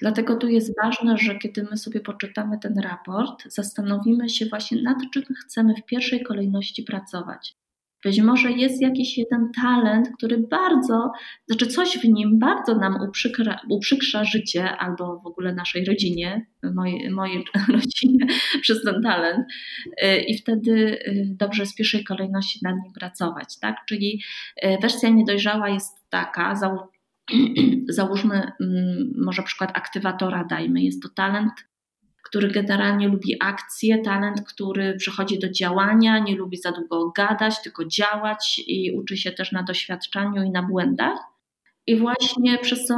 [0.00, 4.98] Dlatego tu jest ważne, że kiedy my sobie poczytamy ten raport, zastanowimy się właśnie nad
[5.12, 7.56] czym chcemy w pierwszej kolejności pracować.
[8.04, 11.12] Być może jest jakiś jeden talent, który bardzo,
[11.46, 17.10] znaczy coś w nim bardzo nam uprzykra, uprzykrza życie albo w ogóle naszej rodzinie, mojej,
[17.10, 18.26] mojej rodzinie
[18.62, 19.46] przez ten talent
[20.26, 23.58] i wtedy y, dobrze z pierwszej kolejności nad nim pracować.
[23.60, 23.76] Tak?
[23.88, 24.22] Czyli
[24.64, 26.54] y, wersja niedojrzała jest taka,
[27.88, 31.52] załóżmy mm, może przykład aktywatora dajmy, jest to talent,
[32.28, 37.84] który generalnie lubi akcję, talent, który przechodzi do działania, nie lubi za długo gadać, tylko
[37.84, 41.18] działać i uczy się też na doświadczaniu i na błędach.
[41.88, 42.94] I właśnie przez to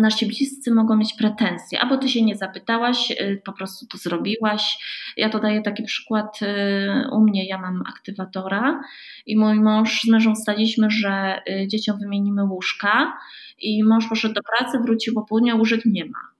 [0.00, 4.78] nasi bliscy mogą mieć pretensje, albo ty się nie zapytałaś, y, po prostu to zrobiłaś.
[5.16, 6.46] Ja to daję taki przykład y,
[7.12, 8.80] u mnie, ja mam aktywatora
[9.26, 13.18] i mój mąż z mężem staliśmy, że y, dzieciom wymienimy łóżka
[13.58, 16.37] i mąż poszedł do pracy, wrócił po południu, łóżek nie ma.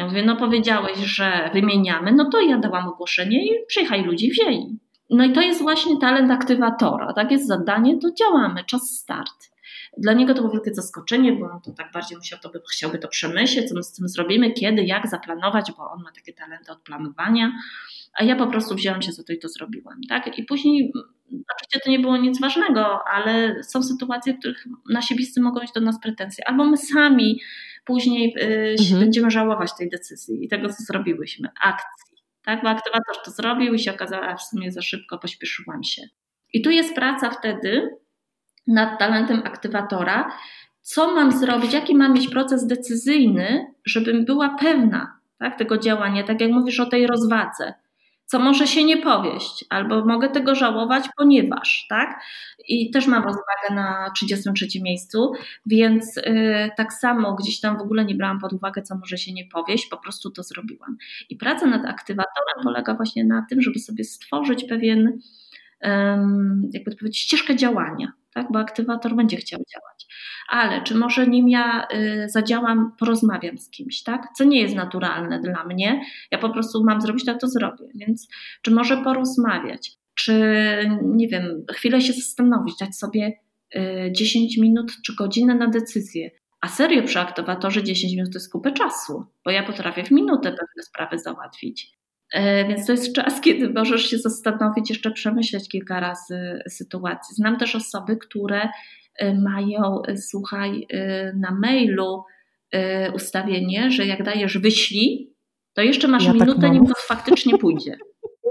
[0.00, 4.78] Ja mówię, no powiedziałeś, że wymieniamy, no to ja dałam ogłoszenie i przyjechali ludzie wzięli.
[5.10, 9.50] No i to jest właśnie talent aktywatora, tak jest zadanie, to działamy, czas start.
[9.98, 13.08] Dla niego to było wielkie zaskoczenie, bo on to tak bardziej musiał to, chciałby to
[13.08, 16.82] przemyśleć, co my z tym zrobimy, kiedy, jak zaplanować, bo on ma takie talenty od
[16.82, 17.52] planowania,
[18.14, 20.00] a ja po prostu wzięłam się za to i to zrobiłam.
[20.08, 20.38] Tak?
[20.38, 20.92] I później,
[21.26, 25.72] oczywiście to nie było nic ważnego, ale są sytuacje, w których nasi bliscy mogą mieć
[25.72, 27.40] do nas pretensje, albo my sami
[27.90, 29.00] później y, mhm.
[29.00, 32.18] będziemy żałować tej decyzji i tego, co zrobiłyśmy, akcji.
[32.44, 32.62] Tak?
[32.62, 36.02] Bo aktywator to zrobił i się okazało, a w sumie za szybko pośpieszyłam się.
[36.52, 37.88] I tu jest praca wtedy,
[38.66, 40.32] nad talentem aktywatora,
[40.80, 46.40] co mam zrobić, jaki mam mieć proces decyzyjny, żebym była pewna tak, tego działania, tak
[46.40, 47.74] jak mówisz o tej rozwadze,
[48.30, 52.22] co może się nie powieść, albo mogę tego żałować, ponieważ, tak?
[52.68, 55.32] I też mam rozwagę na 33 miejscu,
[55.66, 59.32] więc yy, tak samo gdzieś tam w ogóle nie brałam pod uwagę, co może się
[59.32, 60.96] nie powieść, po prostu to zrobiłam.
[61.30, 65.18] I praca nad aktywatorem polega właśnie na tym, żeby sobie stworzyć pewien,
[66.72, 68.46] jakby to powiedzieć, ścieżkę działania tak?
[68.52, 70.06] bo aktywator będzie chciał działać.
[70.48, 74.26] Ale czy może nim ja y, zadziałam, porozmawiam z kimś, tak?
[74.36, 77.84] co nie jest naturalne dla mnie, ja po prostu mam zrobić tak, to zrobię.
[77.94, 78.28] Więc
[78.62, 80.34] czy może porozmawiać, czy
[81.02, 83.32] nie wiem, chwilę się zastanowić, dać sobie
[84.12, 86.30] 10 y, minut czy godzinę na decyzję.
[86.60, 90.50] A serio przy aktywatorze 10 minut to jest kupę czasu, bo ja potrafię w minutę
[90.50, 91.99] pewne sprawy załatwić.
[92.32, 97.34] E, więc to jest czas, kiedy możesz się zastanowić, jeszcze przemyśleć kilka razy sytuację.
[97.34, 98.68] Znam też osoby, które
[99.18, 100.86] e, mają, e, słuchaj,
[101.36, 102.22] na mailu
[103.14, 105.34] ustawienie, że jak dajesz wyślij,
[105.74, 107.96] to jeszcze masz ja tak minutę, tak nim to faktycznie pójdzie.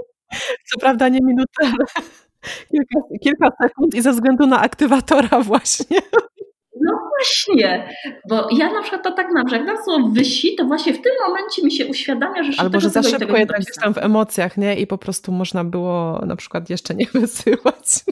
[0.70, 1.84] Co prawda nie minutę, ale
[2.70, 5.96] kilka, kilka sekund i ze względu na aktywatora właśnie.
[6.80, 7.88] No właśnie,
[8.28, 11.02] bo ja na przykład to tak mam, że jak dam słowo wysi, to właśnie w
[11.02, 14.76] tym momencie mi się uświadamia, że Albo, że za szybko jednak tam w emocjach, nie?
[14.76, 18.04] I po prostu można było na przykład jeszcze nie wysyłać.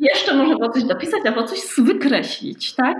[0.00, 2.96] Jeszcze można było coś dopisać albo coś wykreślić, tak?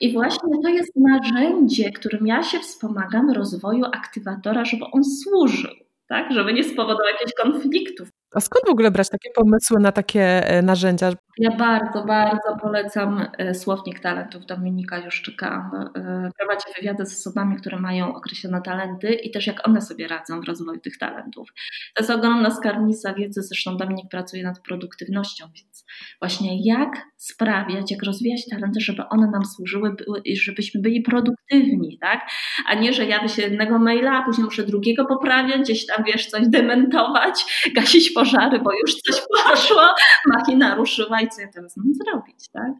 [0.00, 5.70] I właśnie to jest narzędzie, którym ja się wspomagam rozwoju aktywatora, żeby on służył,
[6.08, 6.32] tak?
[6.32, 8.08] Żeby nie spowodował jakichś konfliktów.
[8.34, 11.12] A skąd w ogóle brać takie pomysły na takie e, narzędzia?
[11.38, 15.70] Ja bardzo, bardzo polecam e, Słownik Talentów Dominika Juszczyka.
[15.96, 20.40] E, prowadzi wywiady z osobami, które mają określone talenty i też jak one sobie radzą
[20.40, 21.48] w rozwoju tych talentów.
[21.94, 25.84] To jest ogromna skarbnica wiedzy, zresztą Dominik pracuje nad produktywnością, więc
[26.20, 32.20] właśnie jak sprawiać, jak rozwijać talenty, żeby one nam służyły i żebyśmy byli produktywni, tak?
[32.66, 36.26] A nie, że ja się jednego maila, a później muszę drugiego poprawiać, gdzieś tam, wiesz,
[36.26, 37.44] coś dementować,
[37.76, 39.82] gasić pożary, bo już coś poszło,
[40.26, 42.72] machina ruszyła i co ja teraz mam zrobić, tak?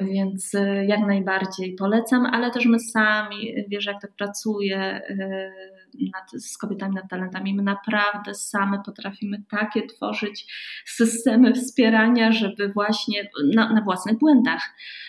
[0.00, 5.50] Więc y, jak najbardziej polecam, ale też my sami, wiesz, jak tak pracuję y,
[6.14, 10.52] nad, z kobietami nad talentami, my naprawdę same potrafimy takie tworzyć
[10.86, 14.62] systemy wspierania, żeby właśnie na, na własnych błędach,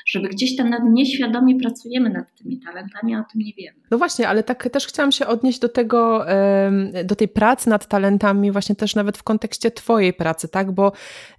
[0.08, 3.78] żeby gdzieś tam nad nieświadomie pracujemy nad tymi talentami, a o tym nie wiemy.
[3.92, 6.26] No właśnie, ale tak też chciałam się odnieść do tego,
[7.04, 10.72] do tej pracy nad talentami, właśnie też nawet w kontekście Twojej pracy, tak?
[10.72, 10.92] Bo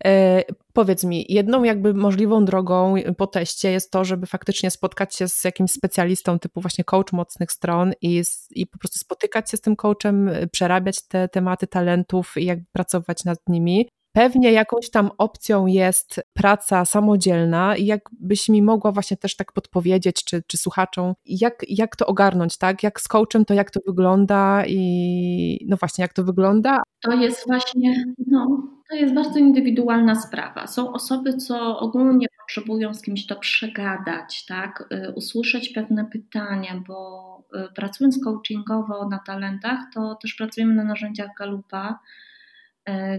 [0.04, 0.42] e,
[0.78, 5.44] Powiedz mi, jedną jakby możliwą drogą po teście jest to, żeby faktycznie spotkać się z
[5.44, 9.76] jakimś specjalistą typu właśnie coach mocnych stron i, i po prostu spotykać się z tym
[9.76, 13.88] coachem, przerabiać te tematy talentów i jakby pracować nad nimi.
[14.12, 20.24] Pewnie jakąś tam opcją jest praca samodzielna i jakbyś mi mogła właśnie też tak podpowiedzieć,
[20.24, 22.82] czy, czy słuchaczom, jak, jak to ogarnąć, tak?
[22.82, 26.82] Jak z coachem to jak to wygląda i no właśnie, jak to wygląda?
[27.02, 30.66] To jest właśnie, no, to jest bardzo indywidualna sprawa.
[30.66, 34.88] Są osoby, co ogólnie potrzebują z kimś to przegadać, tak?
[34.92, 41.30] Y, usłyszeć pewne pytania, bo y, pracując coachingowo na talentach, to też pracujemy na narzędziach
[41.38, 41.98] Galupa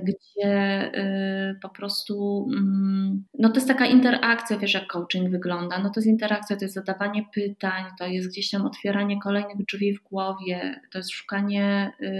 [0.03, 0.51] gdzie
[0.93, 5.99] e, po prostu, mm, no to jest taka interakcja, wiesz jak coaching wygląda, no to
[5.99, 10.81] jest interakcja, to jest zadawanie pytań, to jest gdzieś tam otwieranie kolejnych drzwi w głowie,
[10.91, 12.11] to jest szukanie e,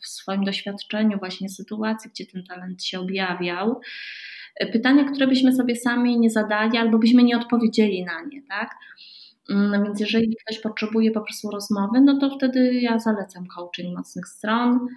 [0.00, 3.80] w swoim doświadczeniu właśnie sytuacji, gdzie ten talent się objawiał.
[4.72, 8.70] Pytania, które byśmy sobie sami nie zadali albo byśmy nie odpowiedzieli na nie, tak?
[9.50, 13.96] Mm, no więc jeżeli ktoś potrzebuje po prostu rozmowy, no to wtedy ja zalecam coaching
[13.96, 14.88] mocnych stron.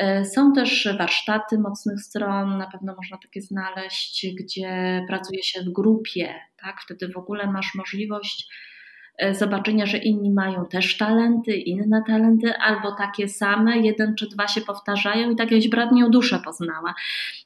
[0.00, 5.72] E, są też warsztaty mocnych stron, na pewno można takie znaleźć, gdzie pracuje się w
[5.72, 6.80] grupie, tak?
[6.80, 8.48] Wtedy w ogóle masz możliwość
[9.32, 14.60] zobaczenia, że inni mają też talenty, inne talenty, albo takie same, jeden czy dwa się
[14.60, 16.94] powtarzają i tak jakbyś bratnią duszę poznała.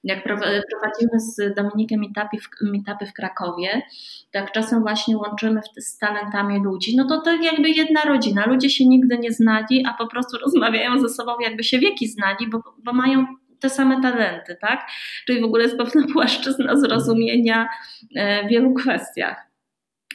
[0.04, 3.82] Jak prowadzimy z Dominikiem meetupy w, meetupy w Krakowie,
[4.30, 8.87] tak czasem właśnie łączymy z talentami ludzi, no to to jakby jedna rodzina, ludzie się
[8.87, 12.92] nigdy nie znali, a po prostu rozmawiają ze sobą jakby się wieki znali, bo, bo
[12.92, 13.26] mają
[13.60, 14.87] te same talenty, tak?
[15.26, 17.68] Czyli w ogóle jest pewna płaszczyzna zrozumienia
[18.16, 19.54] e, w wielu kwestiach.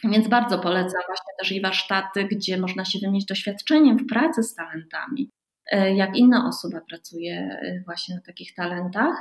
[0.04, 4.56] Więc bardzo polecam właśnie też i warsztaty, gdzie można się wymienić doświadczeniem w pracy z
[4.56, 5.30] talentami,
[5.72, 9.16] e, jak inna osoba pracuje e, właśnie na takich talentach.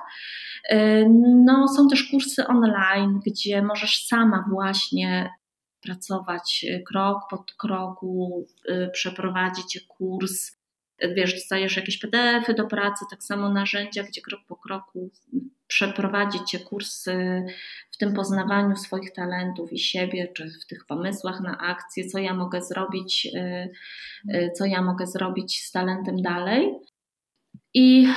[0.68, 1.08] E,
[1.44, 5.30] no, są też kursy online, gdzie możesz sama właśnie
[5.82, 8.46] pracować krok po kroku,
[8.92, 10.57] przeprowadzić kurs.
[11.14, 15.10] Wiesz, dostajesz jakieś PDF-y do pracy, tak samo narzędzia, gdzie krok po kroku
[15.66, 17.44] przeprowadzić Cię kursy
[17.90, 22.34] w tym poznawaniu swoich talentów i siebie, czy w tych pomysłach na akcję, co ja
[22.34, 23.70] mogę zrobić, y,
[24.34, 26.74] y, co ja mogę zrobić z talentem dalej.
[27.74, 28.08] I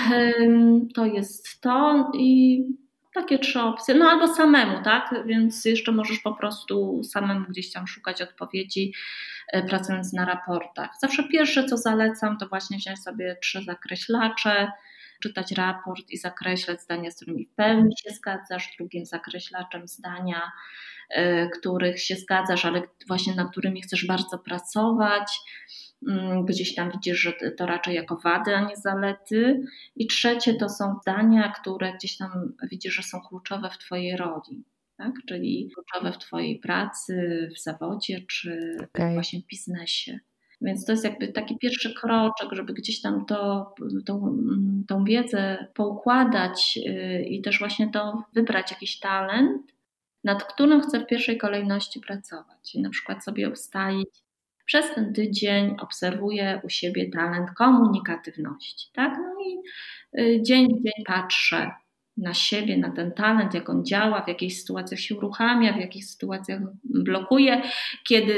[0.96, 2.64] to jest to i
[3.14, 3.96] takie trzy opcje.
[3.96, 5.16] No albo samemu, tak?
[5.26, 8.94] Więc jeszcze możesz po prostu samemu gdzieś tam szukać odpowiedzi,
[9.70, 10.90] pracując na raportach.
[11.02, 14.72] Zawsze pierwsze, co zalecam, to właśnie wziąć sobie trzy zakreślacze,
[15.22, 20.52] czytać raport i zakreślać zdania, z którymi w pełni się zgadzasz, drugim zakreślaczem zdania,
[21.18, 25.40] y, których się zgadzasz, ale właśnie nad którymi chcesz bardzo pracować.
[26.08, 29.62] Mm, gdzieś tam widzisz, że to raczej jako wady, a nie zalety.
[29.96, 34.64] I trzecie to są zdania, które gdzieś tam widzisz, że są kluczowe w Twojej roli.
[35.02, 35.14] Tak?
[35.28, 39.14] Czyli kluczowe w Twojej pracy, w zawodzie czy okay.
[39.14, 40.20] właśnie w biznesie.
[40.62, 43.74] Więc to jest jakby taki pierwszy kroczek, żeby gdzieś tam to,
[44.06, 44.38] tą,
[44.88, 49.62] tą wiedzę poukładać yy, i też właśnie to wybrać jakiś talent,
[50.24, 52.76] nad którym chcę w pierwszej kolejności pracować.
[52.76, 54.10] I na przykład sobie ustalić,
[54.66, 59.18] przez ten tydzień obserwuję u siebie talent komunikatywności, tak?
[59.18, 59.58] No i
[60.14, 61.72] yy, dzień w dzień patrzę,
[62.18, 66.06] na siebie, na ten talent, jak on działa, w jakich sytuacjach się uruchamia, w jakich
[66.06, 67.62] sytuacjach blokuje,
[68.08, 68.34] kiedy,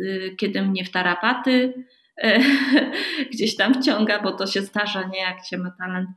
[0.00, 1.84] y, kiedy mnie w tarapaty
[2.22, 2.40] e,
[3.32, 5.20] gdzieś tam wciąga, bo to się zdarza, nie?
[5.20, 6.08] Jak się ma talent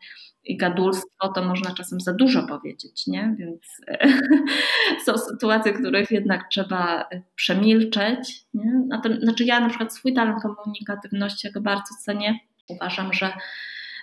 [0.43, 3.35] i gadulstwo, to można czasem za dużo powiedzieć, nie?
[3.39, 4.09] Więc e,
[5.05, 8.71] są sytuacje, których jednak trzeba przemilczeć, nie?
[9.21, 13.33] Znaczy ja na przykład swój talent komunikatywności, jak bardzo cenię, uważam, że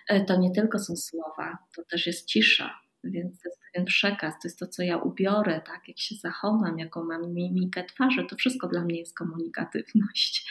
[0.08, 4.34] e, to nie tylko są słowa, to też jest cisza, więc to jest pewien przekaz,
[4.34, 8.36] to jest to, co ja ubiorę, tak, jak się zachowam, jaką mam mimikę twarzy, to
[8.36, 10.50] wszystko dla mnie jest komunikatywność,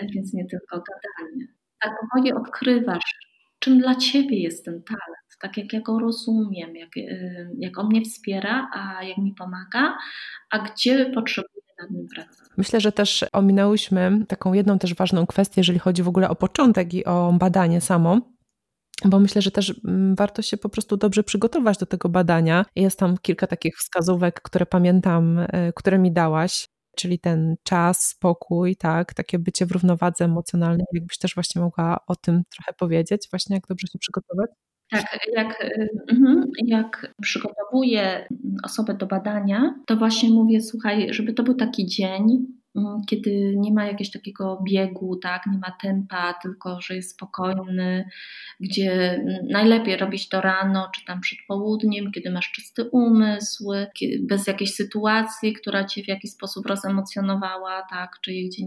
[0.00, 1.46] e, więc nie tylko gadanie.
[1.80, 3.14] Tak powoli odkrywasz,
[3.58, 7.86] czym dla Ciebie jest ten talent, tak jak ja go rozumiem, jak, y, jak on
[7.86, 9.98] mnie wspiera, a jak mi pomaga,
[10.50, 11.64] a gdzie potrzebuję.
[12.56, 16.94] Myślę, że też ominęłyśmy taką jedną też ważną kwestię, jeżeli chodzi w ogóle o początek
[16.94, 18.20] i o badanie samo,
[19.04, 22.64] bo myślę, że też mm, warto się po prostu dobrze przygotować do tego badania.
[22.76, 28.76] Jest tam kilka takich wskazówek, które pamiętam, y, które mi dałaś czyli ten czas, spokój,
[28.76, 30.86] tak, takie bycie w równowadze emocjonalnej.
[30.92, 34.50] Jakbyś też właśnie mogła o tym trochę powiedzieć, właśnie jak dobrze się przygotować?
[34.90, 35.66] Tak, jak,
[36.10, 38.28] mhm, jak przygotowuję
[38.64, 42.54] osobę do badania, to właśnie mówię, słuchaj, żeby to był taki dzień, Mm,
[43.06, 48.08] kiedy nie ma jakiegoś takiego biegu, tak, nie ma tempa, tylko że jest spokojny,
[48.60, 53.70] gdzie najlepiej robić to rano, czy tam przed południem, kiedy masz czysty umysł,
[54.20, 58.64] bez jakiejś sytuacji, która cię w jakiś sposób rozemocjonowała, tak, czy gdzie,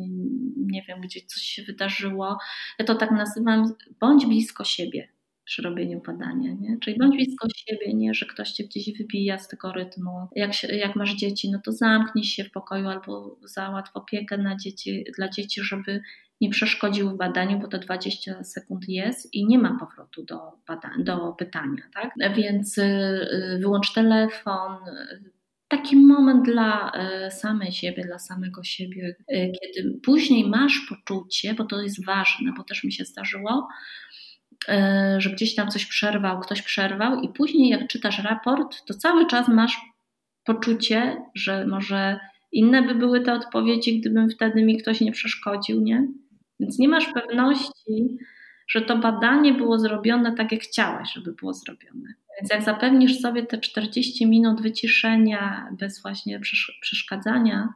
[0.57, 2.37] nie wiem, gdzie coś się wydarzyło.
[2.79, 5.16] Ja to tak nazywam, bądź blisko siebie
[5.47, 6.77] przy robieniu badania, nie?
[6.81, 10.27] Czyli bądź blisko siebie, nie, że ktoś cię gdzieś wybija z tego rytmu.
[10.35, 14.55] Jak, się, jak masz dzieci, no to zamknij się w pokoju albo załatw opiekę na
[14.55, 16.01] dzieci, dla dzieci, żeby
[16.41, 21.03] nie przeszkodził w badaniu, bo to 20 sekund jest i nie ma powrotu do, bada-
[21.03, 22.11] do pytania, tak?
[22.35, 24.77] Więc y, wyłącz telefon,
[25.67, 26.91] taki moment dla
[27.27, 32.53] y, samej siebie, dla samego siebie, y, kiedy później masz poczucie, bo to jest ważne,
[32.57, 33.67] bo też mi się zdarzyło,
[35.17, 39.47] że gdzieś tam coś przerwał, ktoś przerwał, i później, jak czytasz raport, to cały czas
[39.47, 39.77] masz
[40.43, 42.19] poczucie, że może
[42.51, 46.07] inne by były te odpowiedzi, gdybym wtedy mi ktoś nie przeszkodził, nie?
[46.59, 48.17] Więc nie masz pewności,
[48.67, 52.13] że to badanie było zrobione tak, jak chciałaś, żeby było zrobione.
[52.39, 56.39] Więc jak zapewnisz sobie te 40 minut wyciszenia bez właśnie
[56.81, 57.73] przeszkadzania,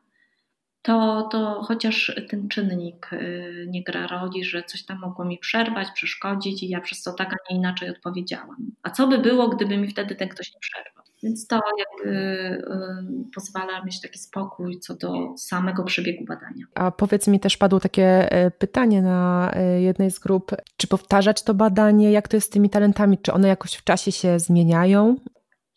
[0.81, 5.87] to, to chociaż ten czynnik y, nie gra roli, że coś tam mogło mi przerwać,
[5.91, 8.71] przeszkodzić i ja przez to tak, a nie inaczej odpowiedziałam.
[8.83, 11.03] A co by było, gdyby mi wtedy ten ktoś nie przerwał?
[11.23, 16.65] Więc to jakby y, pozwala mieć taki spokój co do samego przebiegu badania.
[16.75, 21.43] A powiedz mi, też padło takie e, pytanie na e, jednej z grup, czy powtarzać
[21.43, 25.15] to badanie, jak to jest z tymi talentami, czy one jakoś w czasie się zmieniają?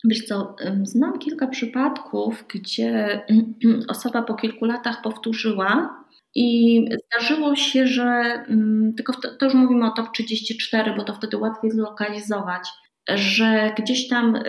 [0.05, 3.21] Wiesz co, znam kilka przypadków, gdzie
[3.87, 6.03] osoba po kilku latach powtórzyła
[6.35, 8.39] i zdarzyło się, że
[8.97, 12.67] tylko to już mówimy o top 34, bo to wtedy łatwiej zlokalizować,
[13.09, 14.39] że gdzieś tam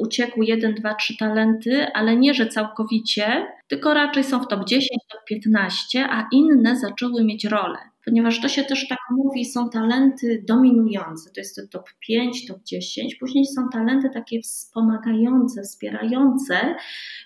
[0.00, 4.88] uciekły 1, 2, 3 talenty, ale nie, że całkowicie, tylko raczej są w top 10,
[5.12, 10.44] top 15, a inne zaczęły mieć rolę ponieważ to się też tak mówi, są talenty
[10.48, 16.74] dominujące, to jest to top 5, top 10, później są talenty takie wspomagające, wspierające,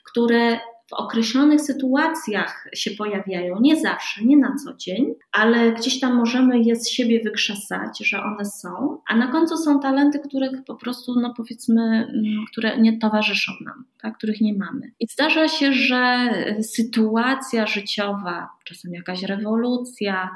[0.05, 6.17] które w określonych sytuacjach się pojawiają, nie zawsze, nie na co dzień, ale gdzieś tam
[6.17, 10.75] możemy je z siebie wykrzesać, że one są, a na końcu są talenty, których po
[10.75, 14.93] prostu, no powiedzmy, mm, które nie towarzyszą nam, tak, których nie mamy.
[15.01, 16.31] I zdarza się, że
[16.63, 20.31] sytuacja życiowa, czasem jakaś rewolucja,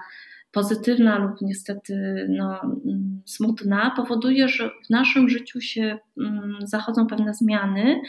[0.53, 7.34] pozytywna lub niestety no, mm, smutna, powoduje, że w naszym życiu się mm, zachodzą pewne
[7.34, 8.01] zmiany.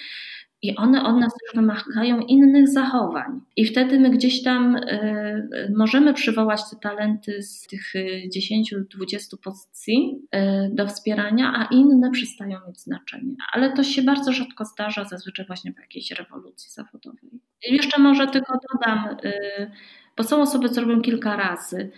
[0.62, 3.42] I one od nas też wymagają innych zachowań.
[3.56, 7.94] I wtedy my gdzieś tam y, możemy przywołać te talenty z tych
[8.36, 13.36] 10-20 pozycji y, do wspierania, a inne przestają mieć znaczenie.
[13.54, 17.42] Ale to się bardzo rzadko zdarza, zazwyczaj właśnie w jakiejś rewolucji zawodowej.
[17.70, 19.72] I jeszcze może tylko dodam, y,
[20.18, 21.92] bo są osoby, co robią kilka razy.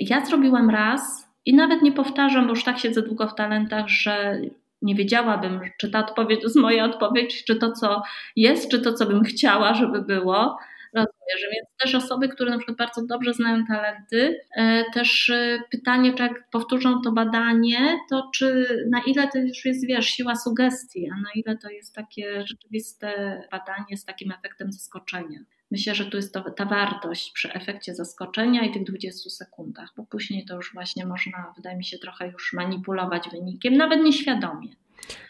[0.00, 4.40] Ja zrobiłam raz i nawet nie powtarzam, bo już tak siedzę długo w talentach, że
[4.82, 8.02] nie wiedziałabym, czy ta odpowiedź jest moja odpowiedź, czy to, co
[8.36, 10.58] jest, czy to, co bym chciała, żeby było.
[10.94, 16.14] Rozumiesz, więc też osoby, które na przykład bardzo dobrze znają talenty, e, też e, pytanie,
[16.14, 21.10] czy jak powtórzą to badanie, to czy na ile to już jest, wiesz, siła sugestii,
[21.10, 25.38] a na ile to jest takie rzeczywiste badanie z takim efektem zaskoczenia.
[25.70, 30.04] Myślę, że tu jest to, ta wartość przy efekcie zaskoczenia i tych 20 sekundach, bo
[30.04, 34.68] później to już właśnie można, wydaje mi się, trochę już manipulować wynikiem, nawet nieświadomie.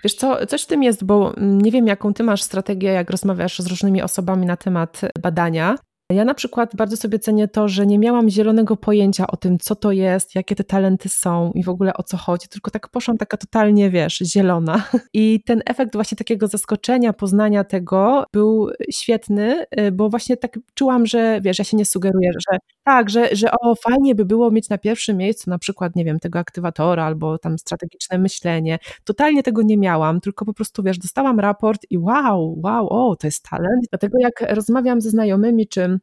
[0.05, 3.59] Wiesz co, coś w tym jest, bo nie wiem, jaką ty masz strategię, jak rozmawiasz
[3.59, 5.77] z różnymi osobami na temat badania,
[6.13, 9.75] Ja na przykład bardzo sobie cenię to, że nie miałam zielonego pojęcia o tym, co
[9.77, 13.19] to jest, jakie te talenty są i w ogóle o co chodzi, tylko tak poszłam
[13.19, 14.85] taka totalnie, wiesz, zielona.
[15.15, 21.07] I ten efekt właśnie takiego zaskoczenia, poznania tego był świetny, y, bo właśnie tak czułam,
[21.07, 24.69] że wiesz, ja się nie sugeruję, że tak, że, że o, fajnie by było mieć
[24.69, 28.79] na pierwszym miejscu na przykład, nie wiem, tego aktywatora albo tam strategiczne myślenie.
[29.05, 33.27] Totalnie tego nie miałam, tylko po prostu, wiesz, dostałam raport i wow, wow, o, to
[33.27, 33.87] jest talent.
[33.91, 35.98] Dlatego jak rozmawiam ze znajomymi, czy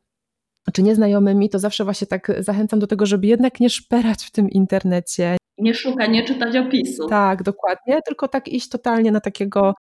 [0.74, 4.50] czy nieznajomymi, to zawsze właśnie tak zachęcam do tego, żeby jednak nie szperać w tym
[4.50, 5.38] internecie.
[5.58, 7.08] Nie szukać, nie czytać opisu.
[7.08, 9.74] Tak, dokładnie, tylko tak iść totalnie na takiego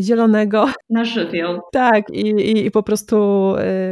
[0.00, 0.66] zielonego.
[0.90, 1.60] Na żywioł.
[1.72, 3.16] Tak, i, i, i, po prostu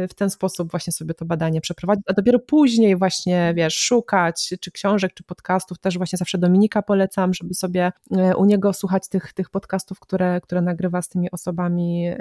[0.03, 4.53] y, w ten sposób właśnie sobie to badanie przeprowadzić, a dopiero później właśnie, wiesz, szukać
[4.61, 7.91] czy książek, czy podcastów, też właśnie zawsze Dominika polecam, żeby sobie
[8.31, 12.11] y, u niego słuchać tych, tych podcastów, które, które nagrywa z tymi osobami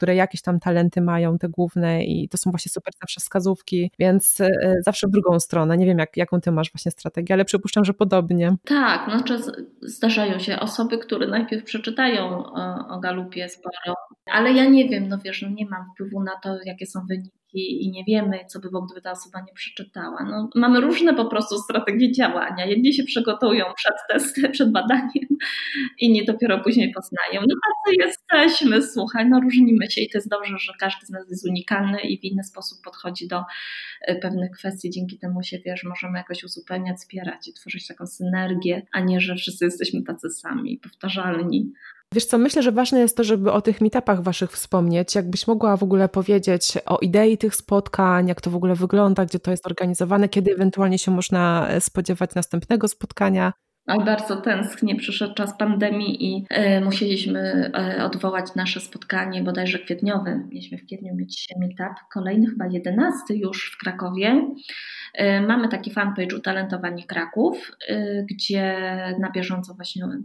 [0.00, 4.40] które jakieś tam talenty mają, te główne i to są właśnie super zawsze wskazówki, więc
[4.40, 4.50] e,
[4.84, 5.76] zawsze w drugą stronę.
[5.76, 8.56] Nie wiem, jak, jaką ty masz właśnie strategię, ale przypuszczam, że podobnie.
[8.64, 9.38] Tak, znaczy
[9.82, 13.94] zdarzają się osoby, które najpierw przeczytają o, o Galupie sporo,
[14.32, 17.39] ale ja nie wiem, no wiesz, no nie mam wpływu na to, jakie są wyniki
[17.54, 20.24] i, nie wiemy, co by było, gdyby ta osoba nie przeczytała.
[20.24, 22.66] No, mamy różne po prostu strategie działania.
[22.66, 25.28] Jedni się przygotują przed testem, przed badaniem,
[25.98, 27.40] inni dopiero później poznają.
[27.48, 31.30] No tacy jesteśmy, słuchaj, no różnimy się i to jest dobrze, że każdy z nas
[31.30, 33.42] jest unikalny i w inny sposób podchodzi do
[34.02, 34.90] e, pewnych kwestii.
[34.90, 39.34] Dzięki temu się, wiesz, możemy jakoś uzupełniać, wspierać i tworzyć taką synergię, a nie, że
[39.34, 41.72] wszyscy jesteśmy tacy sami, powtarzalni.
[42.14, 45.14] Wiesz co, myślę, że ważne jest to, żeby o tych meetupach waszych wspomnieć.
[45.14, 49.40] Jakbyś mogła w ogóle powiedzieć o idei tych spotkań, jak to w ogóle wygląda, gdzie
[49.40, 53.52] to jest organizowane, kiedy ewentualnie się można spodziewać następnego spotkania.
[53.90, 60.44] Oj, bardzo tęsknie przyszedł czas pandemii i y, musieliśmy y, odwołać nasze spotkanie bodajże kwietniowe.
[60.48, 64.48] Mieliśmy w kwietniu mieć meetup, kolejny chyba jedenasty już w Krakowie.
[65.20, 67.72] Y, mamy taki fanpage Utalentowani Kraków,
[68.30, 68.76] gdzie
[69.20, 70.20] na bieżąco właśnie mm,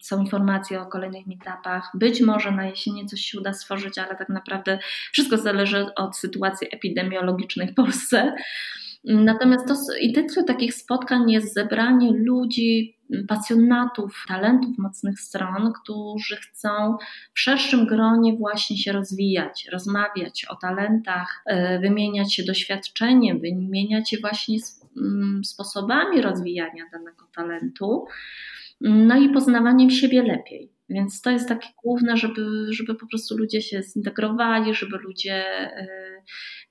[0.00, 1.90] są informacje o kolejnych meetupach.
[1.94, 4.78] Być może na jesieni coś się uda stworzyć, ale tak naprawdę
[5.12, 8.32] wszystko zależy od sytuacji epidemiologicznej w Polsce.
[9.06, 12.96] Natomiast to, intencją takich spotkań jest zebranie ludzi,
[13.28, 16.96] pasjonatów, talentów mocnych stron, którzy chcą
[17.34, 24.16] w szerszym gronie właśnie się rozwijać, rozmawiać o talentach, e, wymieniać się doświadczeniem, wymieniać się
[24.20, 24.56] właśnie
[24.96, 28.06] mm, sposobami rozwijania danego talentu,
[28.80, 30.76] no i poznawaniem siebie lepiej.
[30.88, 35.88] Więc to jest takie główne, żeby, żeby po prostu ludzie się zintegrowali, żeby ludzie e,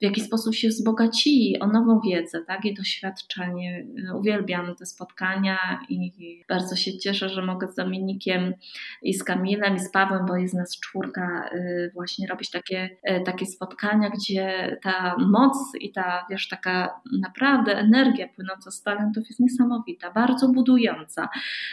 [0.02, 3.88] w jakiś sposób się wzbogacili o nową wiedzę tak, i doświadczenie.
[4.16, 5.58] Uwielbiam te spotkania
[5.90, 8.54] i bardzo się cieszę, że mogę z Dominikiem
[9.02, 13.22] i z Kamilem i z Pawłem, bo jest nas czwórka, e, właśnie robić takie, e,
[13.22, 19.40] takie spotkania, gdzie ta moc i ta, wiesz, taka naprawdę energia płynąca z talentów jest
[19.40, 21.30] niesamowita, bardzo budująca.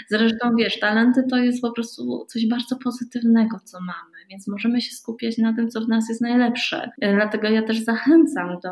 [0.09, 4.93] Zresztą, wiesz, talenty to jest po prostu coś bardzo pozytywnego, co mamy, więc możemy się
[4.93, 6.91] skupiać na tym, co w nas jest najlepsze.
[7.01, 8.70] E, dlatego ja też zachęcam do,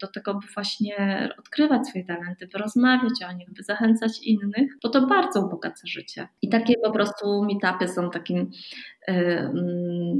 [0.00, 4.88] do tego, by właśnie odkrywać swoje talenty, by rozmawiać o nich, by zachęcać innych, bo
[4.88, 6.28] to bardzo ubogaca życie.
[6.42, 8.50] I takie po prostu meetupy są takim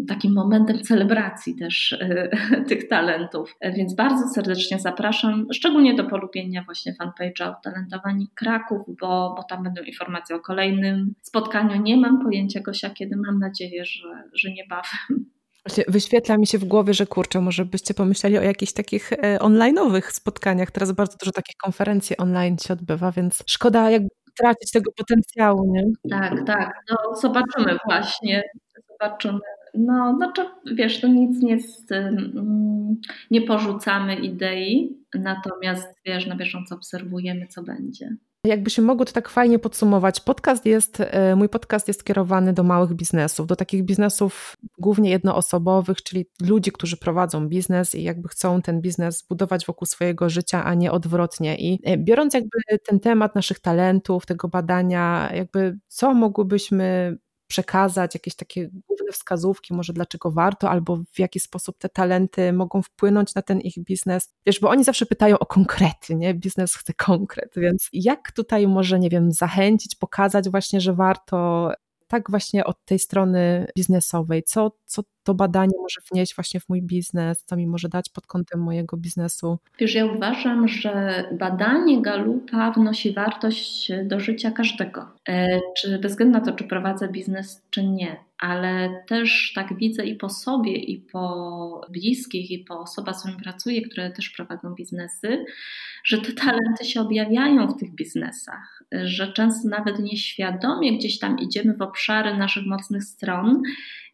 [0.09, 2.31] takim momentem celebracji też y,
[2.69, 3.57] tych talentów.
[3.77, 9.83] Więc bardzo serdecznie zapraszam, szczególnie do polubienia właśnie fanpage'a Utalentowani Kraków, bo, bo tam będą
[9.83, 11.83] informacje o kolejnym spotkaniu.
[11.83, 15.27] Nie mam pojęcia, Gosia, kiedy mam nadzieję, że, że niebawem.
[15.89, 20.11] Wyświetla mi się w głowie, że kurczę, może byście pomyśleli o jakichś takich e, online'owych
[20.11, 20.71] spotkaniach.
[20.71, 24.09] Teraz bardzo dużo takich konferencji online się odbywa, więc szkoda jakby
[24.41, 25.85] tracić tego potencjału, nie?
[26.11, 26.73] Tak, tak.
[26.91, 28.43] No zobaczymy właśnie
[29.03, 29.41] zobaczymy.
[29.75, 30.43] No, znaczy,
[30.75, 31.91] wiesz, to nic nie, jest,
[33.31, 38.17] nie porzucamy idei, natomiast wiesz, na bieżąco obserwujemy, co będzie.
[38.47, 42.63] Jakby się mogło to tak fajnie podsumować, podcast jest, e, mój podcast jest kierowany do
[42.63, 48.63] małych biznesów, do takich biznesów głównie jednoosobowych, czyli ludzi, którzy prowadzą biznes i jakby chcą
[48.63, 51.57] ten biznes budować wokół swojego życia, a nie odwrotnie.
[51.59, 57.19] I e, biorąc jakby ten temat naszych talentów, tego badania, jakby co mogłybyśmy
[57.53, 62.83] przekazać jakieś takie główne wskazówki, może dlaczego warto, albo w jaki sposób te talenty mogą
[62.83, 64.29] wpłynąć na ten ich biznes.
[64.47, 66.35] Wiesz, bo oni zawsze pytają o konkrety, nie?
[66.35, 71.69] Biznes chce konkret, więc jak tutaj może, nie wiem, zachęcić, pokazać właśnie, że warto
[72.13, 74.43] tak właśnie od tej strony biznesowej.
[74.43, 78.27] Co, co to badanie może wnieść właśnie w mój biznes, co mi może dać pod
[78.27, 79.59] kątem mojego biznesu?
[79.79, 85.09] Wiesz, ja uważam, że badanie Galupa wnosi wartość do życia każdego.
[85.29, 90.05] E, czy bez względu na to, czy prowadzę biznes, czy nie ale też tak widzę
[90.05, 94.75] i po sobie, i po bliskich, i po osobach, z którymi pracuję, które też prowadzą
[94.75, 95.45] biznesy,
[96.05, 101.75] że te talenty się objawiają w tych biznesach, że często nawet nieświadomie gdzieś tam idziemy
[101.75, 103.63] w obszary naszych mocnych stron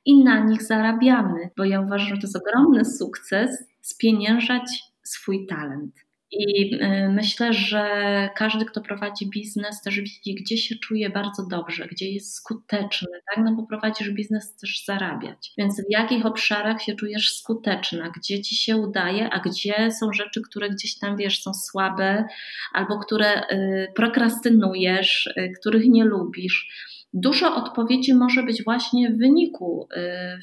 [0.05, 6.08] i na nich zarabiamy, bo ja uważam, że to jest ogromny sukces spieniężać swój talent.
[6.31, 7.85] I y, myślę, że
[8.37, 13.45] każdy, kto prowadzi biznes, też widzi, gdzie się czuje bardzo dobrze, gdzie jest skuteczny, tak?
[13.45, 15.53] No bo prowadzisz biznes, też zarabiać.
[15.59, 20.43] Więc w jakich obszarach się czujesz skuteczna, gdzie ci się udaje, a gdzie są rzeczy,
[20.43, 22.24] które gdzieś tam wiesz, są słabe,
[22.72, 26.68] albo które y, prokrastynujesz, y, których nie lubisz.
[27.13, 29.99] Dużo odpowiedzi może być właśnie w wyniku y,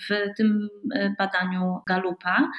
[0.09, 2.51] w tym y, badaniu Galupa,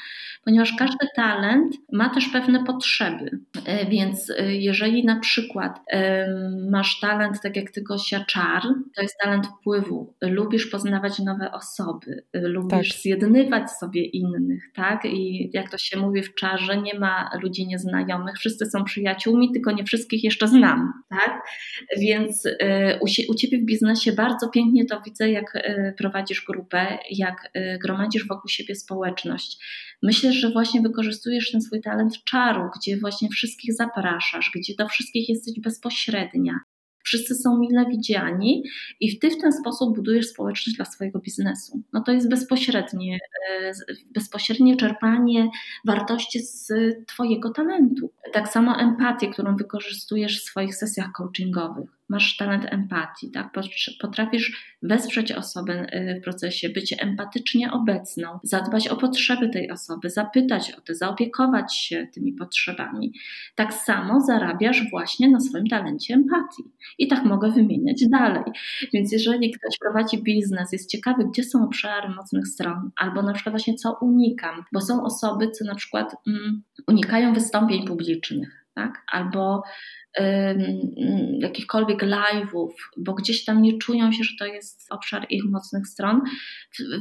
[0.45, 3.39] ponieważ każdy talent ma też pewne potrzeby.
[3.57, 5.81] Y, więc jeżeli na przykład
[6.71, 8.63] masz talent, tak jak ty Gosia, czar,
[8.97, 13.01] to jest talent wpływu, lubisz poznawać nowe osoby, lubisz tak.
[13.03, 15.05] zjednywać sobie innych, tak?
[15.05, 19.73] I jak to się mówi w czarze, nie ma ludzi nieznajomych, wszyscy są przyjaciółmi, tylko
[19.73, 21.43] nie wszystkich jeszcze znam, tak?
[21.99, 22.45] Więc
[23.01, 27.51] u, u ciebie w biznesie się bardzo pięknie to widzę, jak e, prowadzisz grupę, jak
[27.55, 29.59] e, gromadzisz wokół siebie społeczność.
[30.03, 35.29] Myślę, że właśnie wykorzystujesz ten swój talent czaru, gdzie właśnie wszystkich zapraszasz, gdzie do wszystkich
[35.29, 36.61] jesteś bezpośrednia,
[37.07, 38.63] wszyscy są mile widziani
[39.01, 41.83] i ty w ten sposób budujesz społeczność dla swojego biznesu.
[41.93, 43.19] No to jest bezpośrednie,
[43.51, 43.73] e,
[44.15, 45.49] bezpośrednie czerpanie
[45.85, 46.73] wartości z
[47.07, 48.11] twojego talentu.
[48.33, 53.53] Tak samo empatię, którą wykorzystujesz w swoich sesjach coachingowych masz talent empatii, tak?
[54.01, 60.73] Potrafisz wesprzeć osobę y, w procesie, być empatycznie obecną, zadbać o potrzeby tej osoby, zapytać
[60.73, 63.13] o to, zaopiekować się tymi potrzebami.
[63.55, 66.63] Tak samo zarabiasz właśnie na swoim talencie empatii.
[66.99, 68.45] I tak mogę wymieniać dalej.
[68.93, 73.53] Więc jeżeli ktoś prowadzi biznes, jest ciekawy, gdzie są obszary mocnych stron, albo na przykład
[73.53, 79.05] właśnie co unikam, bo są osoby, co na przykład mm, unikają wystąpień publicznych, tak?
[79.13, 79.63] Albo
[81.39, 86.21] jakichkolwiek live'ów, bo gdzieś tam nie czują się, że to jest obszar ich mocnych stron,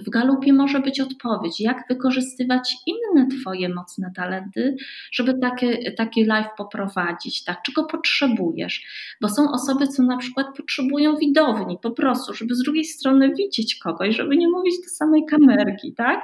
[0.05, 4.75] w, galupie może być odpowiedź, jak wykorzystywać inne Twoje mocne talenty,
[5.11, 7.61] żeby takie, taki live poprowadzić, tak?
[7.65, 8.83] Czego potrzebujesz?
[9.21, 13.75] Bo są osoby, co na przykład potrzebują widowni, po prostu, żeby z drugiej strony widzieć
[13.75, 16.19] kogoś, żeby nie mówić do samej kamerki, tak?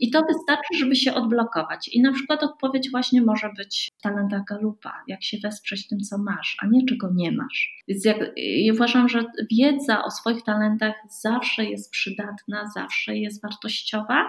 [0.00, 1.88] I to wystarczy, żeby się odblokować.
[1.92, 6.29] I na przykład odpowiedź właśnie może być talenta galupa, jak się wesprzeć tym, co ma
[6.36, 7.82] masz, a nie czego nie masz.
[7.88, 9.24] Więc jak, ja uważam, że
[9.58, 14.26] wiedza o swoich talentach zawsze jest przydatna, zawsze jest wartościowa.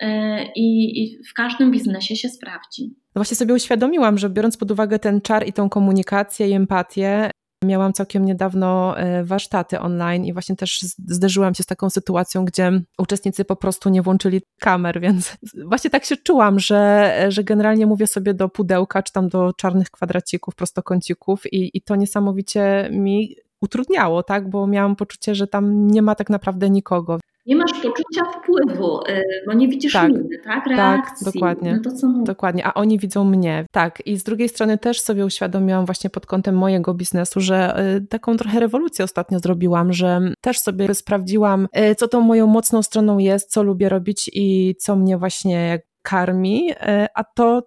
[0.00, 2.82] E, I, i w każdym biznesie się sprawdzi.
[2.84, 7.30] No właśnie sobie uświadomiłam, że biorąc pod uwagę ten czar i tą komunikację i empatię,
[7.64, 12.82] Miałam całkiem niedawno e, warsztaty online i właśnie też zderzyłam się z taką sytuacją, gdzie
[12.98, 15.36] uczestnicy po prostu nie włączyli kamer, więc
[15.70, 19.90] właśnie tak się czułam, że, że generalnie mówię sobie do pudełka, czy tam do czarnych
[19.90, 26.02] kwadracików, prostokącików i, i to niesamowicie mi utrudniało, tak, bo miałam poczucie, że tam nie
[26.02, 27.18] ma tak naprawdę nikogo.
[27.46, 30.64] Nie masz poczucia wpływu, y, bo nie widzisz tak, miny, tak?
[30.64, 31.24] tak Reakcji.
[31.24, 31.72] Tak, dokładnie.
[31.76, 33.66] No to co dokładnie, a oni widzą mnie.
[33.70, 38.06] Tak, i z drugiej strony też sobie uświadomiłam właśnie pod kątem mojego biznesu, że y,
[38.06, 43.18] taką trochę rewolucję ostatnio zrobiłam, że też sobie sprawdziłam, y, co tą moją mocną stroną
[43.18, 46.70] jest, co lubię robić i co mnie właśnie karmi,
[47.14, 47.62] a to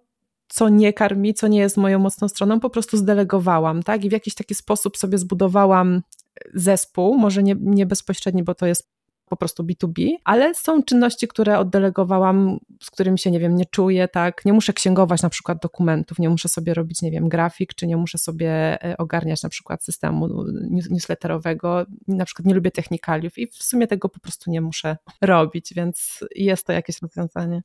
[0.47, 4.05] co nie karmi, co nie jest moją mocną stroną, po prostu zdelegowałam, tak?
[4.05, 6.01] I w jakiś taki sposób sobie zbudowałam
[6.53, 8.89] zespół, może nie, nie bezpośredni, bo to jest
[9.33, 14.07] po prostu B2B, ale są czynności, które oddelegowałam, z którymi się, nie wiem, nie czuję,
[14.07, 17.87] tak, nie muszę księgować na przykład dokumentów, nie muszę sobie robić, nie wiem, grafik, czy
[17.87, 18.49] nie muszę sobie
[18.83, 20.27] e, ogarniać na przykład systemu
[20.89, 25.73] newsletterowego, na przykład nie lubię technikaliów i w sumie tego po prostu nie muszę robić,
[25.75, 27.63] więc jest to jakieś rozwiązanie.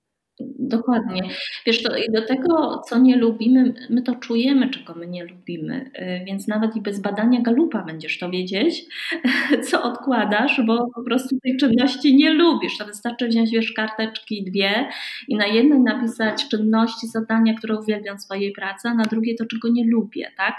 [0.58, 1.22] Dokładnie.
[1.66, 5.90] Wiesz, to do tego, co nie lubimy, my to czujemy, czego my nie lubimy,
[6.22, 8.84] y, więc nawet i bez badania galupa będziesz to wiedzieć,
[9.70, 12.78] co odkładasz, bo po prostu tej czynności nie lubisz.
[12.78, 14.88] To wystarczy wziąć, wiesz, karteczki dwie
[15.28, 19.68] i na jednej napisać czynności, zadania, które uwielbiam swojej pracy, a na drugiej to, czego
[19.68, 20.56] nie lubię, tak?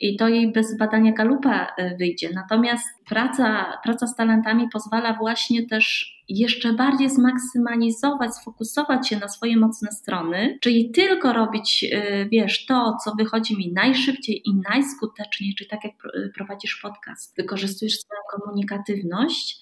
[0.00, 2.30] I to jej bez badania galupa e, wyjdzie.
[2.34, 9.56] Natomiast praca, praca z talentami pozwala właśnie też jeszcze bardziej zmaksymalizować, sfokusować się na swoje
[9.56, 15.70] mocne strony, czyli tylko robić, e, wiesz, to, co wychodzi mi najszybciej i najskuteczniej, czyli
[15.70, 15.94] tak jak
[16.34, 19.60] prowadzisz podcast, wykorzystujesz swoją komunikatywność,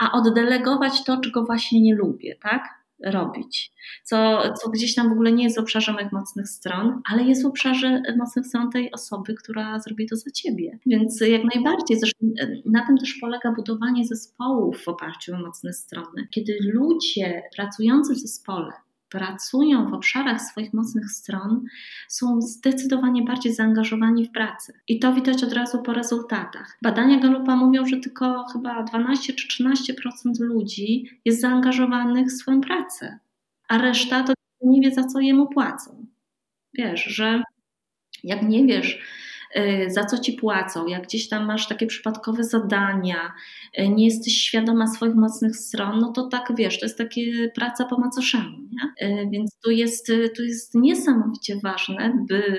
[0.00, 2.81] a oddelegować to, czego właśnie nie lubię, tak?
[3.04, 3.72] Robić,
[4.04, 7.42] co, co gdzieś tam w ogóle nie jest w obszarze moich mocnych stron, ale jest
[7.42, 10.78] w obszarze mocnych stron tej osoby, która zrobi to za ciebie.
[10.86, 12.26] Więc jak najbardziej, zresztą
[12.64, 16.28] na tym też polega budowanie zespołów w oparciu o mocne strony.
[16.30, 18.72] Kiedy ludzie pracujący w zespole
[19.12, 21.64] pracują w obszarach swoich mocnych stron,
[22.08, 24.72] są zdecydowanie bardziej zaangażowani w pracę.
[24.88, 26.78] I to widać od razu po rezultatach.
[26.82, 33.18] Badania Galupa mówią, że tylko chyba 12 czy 13% ludzi jest zaangażowanych w swoją pracę,
[33.68, 36.06] a reszta to nie wie, za co jemu płacą.
[36.74, 37.42] Wiesz, że
[38.24, 39.02] jak nie wiesz,
[39.88, 43.32] za co ci płacą, jak gdzieś tam masz takie przypadkowe zadania,
[43.78, 47.84] y, nie jesteś świadoma swoich mocnych stron, no to tak wiesz, to jest takie praca
[47.84, 49.08] po macoszemu, nie?
[49.08, 52.58] Y, więc tu jest, tu jest niesamowicie ważne, by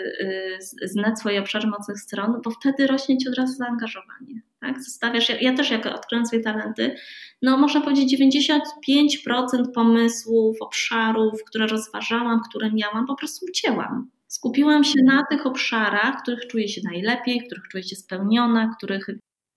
[0.84, 4.42] znać swoje obszary mocnych stron, bo wtedy rośnie ci od razu zaangażowanie.
[4.60, 4.84] Tak?
[4.84, 6.96] Zostawiasz, ja, ja też jak odkryłam swoje talenty,
[7.42, 14.10] no można powiedzieć 95% pomysłów, obszarów, które rozważałam, które miałam, po prostu ucięłam.
[14.34, 18.72] Skupiłam się na tych obszarach, w których czuję się najlepiej, w których czuję się spełniona,
[18.74, 19.08] w których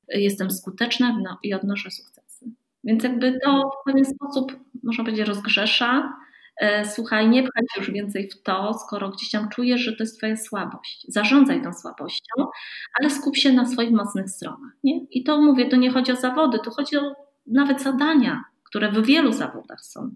[0.09, 2.47] jestem skuteczna no, i odnoszę sukcesy.
[2.85, 6.13] Więc jakby to w pewien sposób, można powiedzieć, rozgrzesza.
[6.61, 10.19] E, słuchaj, nie pchaj już więcej w to, skoro gdzieś tam czujesz, że to jest
[10.19, 11.07] Twoja słabość.
[11.09, 12.47] Zarządzaj tą słabością,
[13.01, 14.73] ale skup się na swoich mocnych stronach.
[14.85, 15.05] Nie?
[15.11, 17.13] I to mówię, to nie chodzi o zawody, to chodzi o
[17.47, 20.11] nawet zadania, które w wielu zawodach są.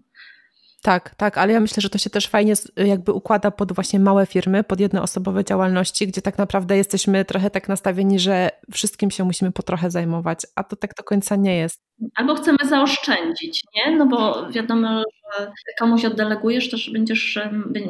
[0.83, 4.25] Tak, tak, ale ja myślę, że to się też fajnie jakby układa pod właśnie małe
[4.25, 9.51] firmy, pod jednoosobowe działalności, gdzie tak naprawdę jesteśmy trochę tak nastawieni, że wszystkim się musimy
[9.51, 11.81] po trochę zajmować, a to tak do końca nie jest.
[12.15, 13.97] Albo chcemy zaoszczędzić, nie?
[13.97, 15.03] No bo wiadomo,
[15.39, 17.39] że komuś oddelegujesz, też będziesz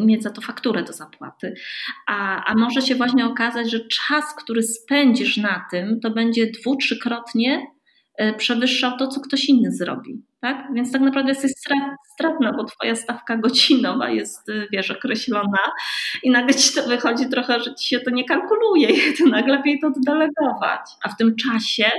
[0.02, 1.54] mieć za to fakturę do zapłaty.
[2.08, 6.76] A, a może się właśnie okazać, że czas, który spędzisz na tym, to będzie dwu,
[6.76, 7.68] trzykrotnie
[8.18, 10.68] e, przewyższał to, co ktoś inny zrobi tak?
[10.74, 11.52] Więc tak naprawdę jesteś
[12.14, 15.60] stratna, bo twoja stawka godzinowa jest, y, wiesz, określona
[16.24, 19.64] i nagle ci to wychodzi trochę, że ci się to nie kalkuluje i to nagle
[19.82, 21.92] to oddelegować, a w tym czasie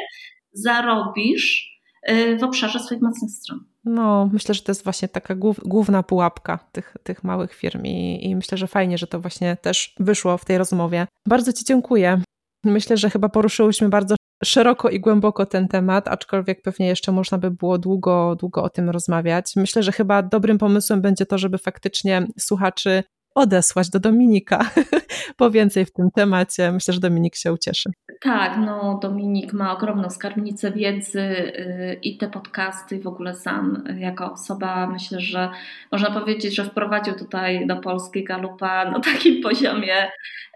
[0.52, 1.78] zarobisz
[2.10, 3.64] y, w obszarze swoich mocnych stron.
[3.84, 5.34] No, myślę, że to jest właśnie taka
[5.64, 9.94] główna pułapka tych, tych małych firm i, i myślę, że fajnie, że to właśnie też
[9.98, 11.06] wyszło w tej rozmowie.
[11.28, 12.22] Bardzo Ci dziękuję.
[12.64, 17.50] Myślę, że chyba poruszyłyśmy bardzo szeroko i głęboko ten temat, aczkolwiek pewnie jeszcze można by
[17.50, 19.52] było długo, długo o tym rozmawiać.
[19.56, 23.02] Myślę, że chyba dobrym pomysłem będzie to, żeby faktycznie słuchaczy
[23.34, 24.70] odesłać do Dominika
[25.36, 26.72] po więcej w tym temacie.
[26.72, 27.90] Myślę, że Dominik się ucieszy.
[28.20, 34.32] Tak, no Dominik ma ogromną skarbnicę wiedzy y, i te podcasty w ogóle sam jako
[34.32, 35.48] osoba myślę, że
[35.92, 40.10] można powiedzieć, że wprowadził tutaj do Polski Galupa na takim poziomie,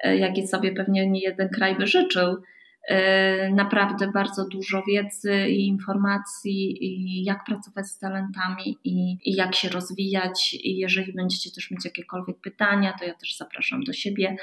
[0.07, 2.37] y, jaki sobie pewnie nie jeden kraj by życzył.
[2.91, 9.55] Y, naprawdę bardzo dużo wiedzy i informacji, i jak pracować z talentami, i, i, jak
[9.55, 10.55] się rozwijać.
[10.55, 14.37] I jeżeli będziecie też mieć jakiekolwiek pytania, to ja też zapraszam do siebie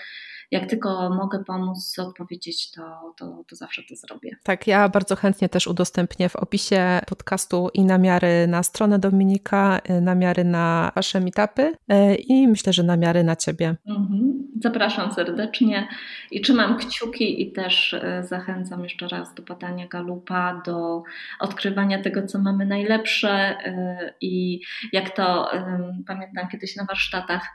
[0.54, 4.36] jak tylko mogę pomóc, odpowiedzieć, to, to, to zawsze to zrobię.
[4.44, 10.02] Tak, ja bardzo chętnie też udostępnię w opisie podcastu i namiary na stronę Dominika, y,
[10.02, 13.76] namiary na Wasze meetupy y, i myślę, że namiary na Ciebie.
[13.88, 14.03] Mhm.
[14.64, 15.88] Zapraszam serdecznie
[16.32, 21.04] i trzymam kciuki i też y, zachęcam jeszcze raz do badania galupa, do
[21.40, 23.58] odkrywania tego, co mamy najlepsze
[24.22, 24.62] i
[24.94, 25.52] jak to
[26.08, 27.48] pamiętam kiedyś na warsztatach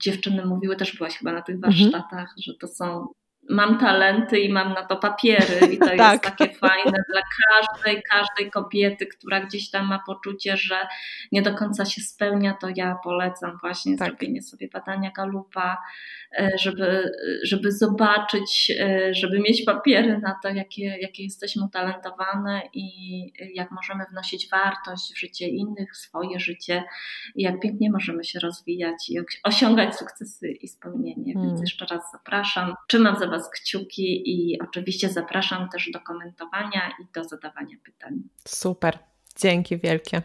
[0.00, 1.74] dziewczyny mówiły, też byłaś chyba na tych Mhm.
[1.74, 3.06] warsztatach, że to są
[3.48, 5.98] mam talenty i mam na to papiery i to tak.
[5.98, 10.76] jest takie fajne dla każdej, każdej kobiety, która gdzieś tam ma poczucie, że
[11.32, 14.08] nie do końca się spełnia, to ja polecam właśnie tak.
[14.08, 15.78] zrobienie sobie badania galupa,
[16.38, 22.86] e, żeby, żeby zobaczyć, e, żeby mieć papiery na to, jakie, jakie jesteśmy utalentowane i
[23.54, 26.84] jak możemy wnosić wartość w życie innych, swoje życie
[27.34, 31.34] i jak pięknie możemy się rozwijać i osiągać sukcesy i spełnienie.
[31.34, 31.48] Hmm.
[31.48, 32.74] Więc jeszcze raz zapraszam.
[32.88, 38.22] Trzymam za Was Was kciuki i oczywiście zapraszam też do komentowania i do zadawania pytań.
[38.48, 38.98] Super,
[39.36, 40.22] dzięki wielkie.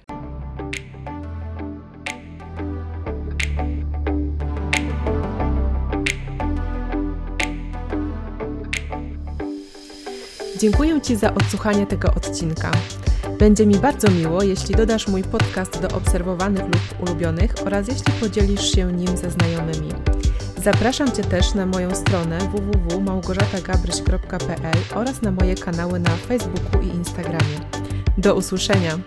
[10.60, 12.72] Dziękuję Ci za odsłuchanie tego odcinka.
[13.40, 18.72] Będzie mi bardzo miło, jeśli dodasz mój podcast do obserwowanych lub ulubionych oraz jeśli podzielisz
[18.72, 20.21] się nim ze znajomymi.
[20.64, 27.60] Zapraszam Cię też na moją stronę www.małgorzatagabryś.pl oraz na moje kanały na Facebooku i Instagramie.
[28.18, 28.98] Do usłyszenia!